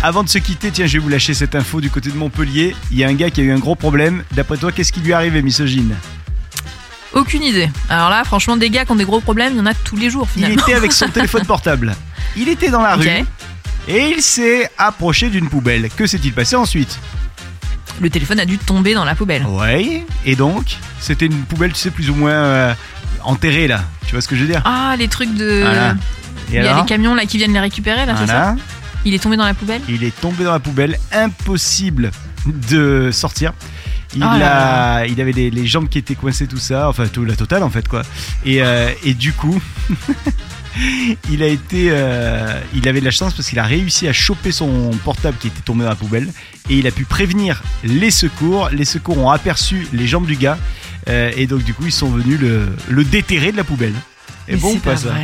[0.03, 2.75] Avant de se quitter, tiens, je vais vous lâcher cette info du côté de Montpellier.
[2.91, 4.25] Il y a un gars qui a eu un gros problème.
[4.33, 5.95] D'après toi, qu'est-ce qui lui est arrivé, misogyne?
[7.15, 9.67] Aucune idée alors là franchement des gars qui ont des gros problèmes il y en
[9.67, 11.95] a tous les jours Il finalement était avec son téléphone portable.
[12.37, 13.09] Il était dans la rue
[13.87, 15.89] et il s'est approché d'une poubelle.
[15.95, 16.99] Que s'est-il passé ensuite?
[18.01, 20.05] Le téléphone a dû tomber dans la poubelle Ouais.
[20.25, 22.75] Et donc, c'était une poubelle, tu sais, plus ou moins euh,
[23.23, 23.83] enterrée là.
[24.07, 24.63] Tu vois ce que je veux dire?
[24.65, 25.95] Ah les trucs de Voilà.
[26.49, 28.57] Il y a les camions là qui viennent les récupérer là c'est ça?
[29.05, 29.83] Il est tombé dans la poubelle?
[29.89, 32.11] Il est tombé dans la poubelle, impossible
[32.47, 33.53] de sortir.
[34.15, 37.07] Il, Oh là a, il avait des, les jambes qui étaient coincées, tout ça, enfin
[37.09, 38.03] tout la totale en fait quoi.
[38.45, 39.61] Et, euh, et du coup,
[41.31, 44.53] il a été, euh, il avait de la chance parce qu'il a réussi à choper
[44.53, 46.29] son portable qui était tombé dans la poubelle
[46.71, 48.69] et il a pu prévenir les secours.
[48.73, 50.59] Les secours ont aperçu les jambes du gars
[51.09, 53.95] euh, et donc du coup ils sont venus le, le déterrer de la poubelle.
[54.49, 55.15] Et Mais bon pas pas ça?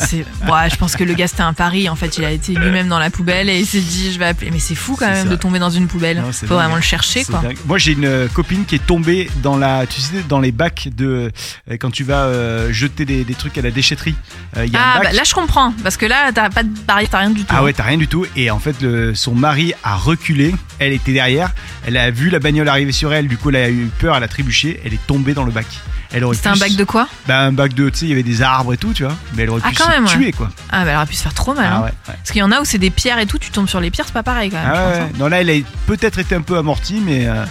[0.00, 1.88] Ouais, je pense que le gars c'était un pari.
[1.88, 4.26] En fait, il a été lui-même dans la poubelle et il s'est dit je vais
[4.26, 4.50] appeler.
[4.50, 5.30] Mais c'est fou quand même ça.
[5.30, 6.18] de tomber dans une poubelle.
[6.18, 6.58] Non, Faut dingue.
[6.58, 7.40] vraiment le chercher quoi.
[7.40, 7.56] dingue.
[7.66, 10.88] Moi, j'ai une euh, copine qui est tombée dans la, tu sais, dans les bacs
[10.96, 11.30] de
[11.70, 14.14] euh, quand tu vas euh, jeter des, des trucs à la déchetterie.
[14.56, 15.08] Euh, Il y a un Ah bac.
[15.08, 17.54] bah là je comprends parce que là t'as pas de barrière, t'as rien du tout.
[17.56, 18.26] Ah ouais, t'as rien du tout.
[18.36, 20.54] Et en fait, le- son mari a reculé.
[20.78, 21.52] Elle était derrière.
[21.86, 23.28] Elle a vu la bagnole arriver sur elle.
[23.28, 24.16] Du coup, elle a eu peur.
[24.16, 24.80] Elle a trébuché.
[24.84, 25.66] Elle est tombée dans le bac.
[26.14, 28.08] Elle aurait C'était pu un bac de quoi Bah, un bac de, tu sais, il
[28.10, 29.14] y avait des arbres et tout, tu vois.
[29.34, 30.10] Mais elle aurait Ah, pu quand se même, ouais.
[30.10, 30.48] tuer, quoi.
[30.70, 31.66] Ah bah elle aurait pu se faire trop mal.
[31.68, 31.80] Ah hein.
[31.80, 31.86] ouais.
[31.86, 31.92] ouais.
[32.06, 33.90] Parce qu'il y en a où c'est des pierres et tout, tu tombes sur les
[33.90, 34.70] pierres, c'est pas pareil quand même.
[34.72, 35.00] Ah je pense, ouais.
[35.02, 35.18] hein.
[35.18, 35.54] Non, là, elle a
[35.86, 37.44] peut-être été un peu amortie, mais euh,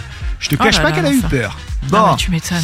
[0.44, 1.28] Je te Oh cache là pas qu'elle a eu ça.
[1.28, 1.56] peur.
[1.58, 2.56] Ah Bon, tu m'étonnes.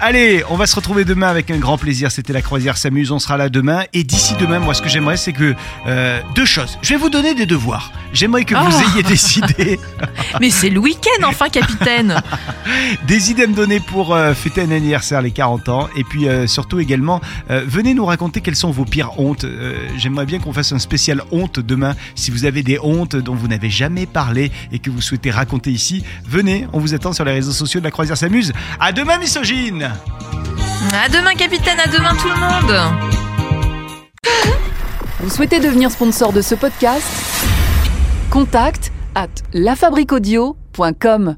[0.00, 2.10] allez, on va se retrouver demain avec un grand plaisir.
[2.10, 3.84] C'était la croisière s'amuse, on sera là demain.
[3.92, 5.54] Et d'ici demain, moi, ce que j'aimerais, c'est que
[5.86, 6.76] euh, deux choses.
[6.82, 7.92] Je vais vous donner des devoirs.
[8.12, 8.90] J'aimerais que vous Oh.
[8.94, 9.78] ayez décidé
[10.40, 12.20] Mais c'est le week-end enfin, capitaine.
[13.06, 15.88] des idées à me donner pour euh, fêter un anniversaire, les 40 ans.
[15.96, 19.46] Et puis euh, surtout également, venez nous raconter quelles sont vos pires hontes.
[19.96, 21.94] J'aimerais bien qu'on fasse un spécial honte demain.
[22.16, 25.70] Si vous avez des hontes dont vous n'avez jamais parlé et que vous souhaitez raconter
[25.70, 28.52] ici, venez, on vous attend sur les réseaux sociaux de la croisière s'amuse.
[28.78, 29.90] À demain, misogyne
[30.92, 31.78] À demain, capitaine.
[31.80, 32.74] À demain, tout le monde.
[35.20, 37.06] Vous souhaitez devenir sponsor de ce podcast?
[38.30, 41.34] Contact à lafabriquaudio.com.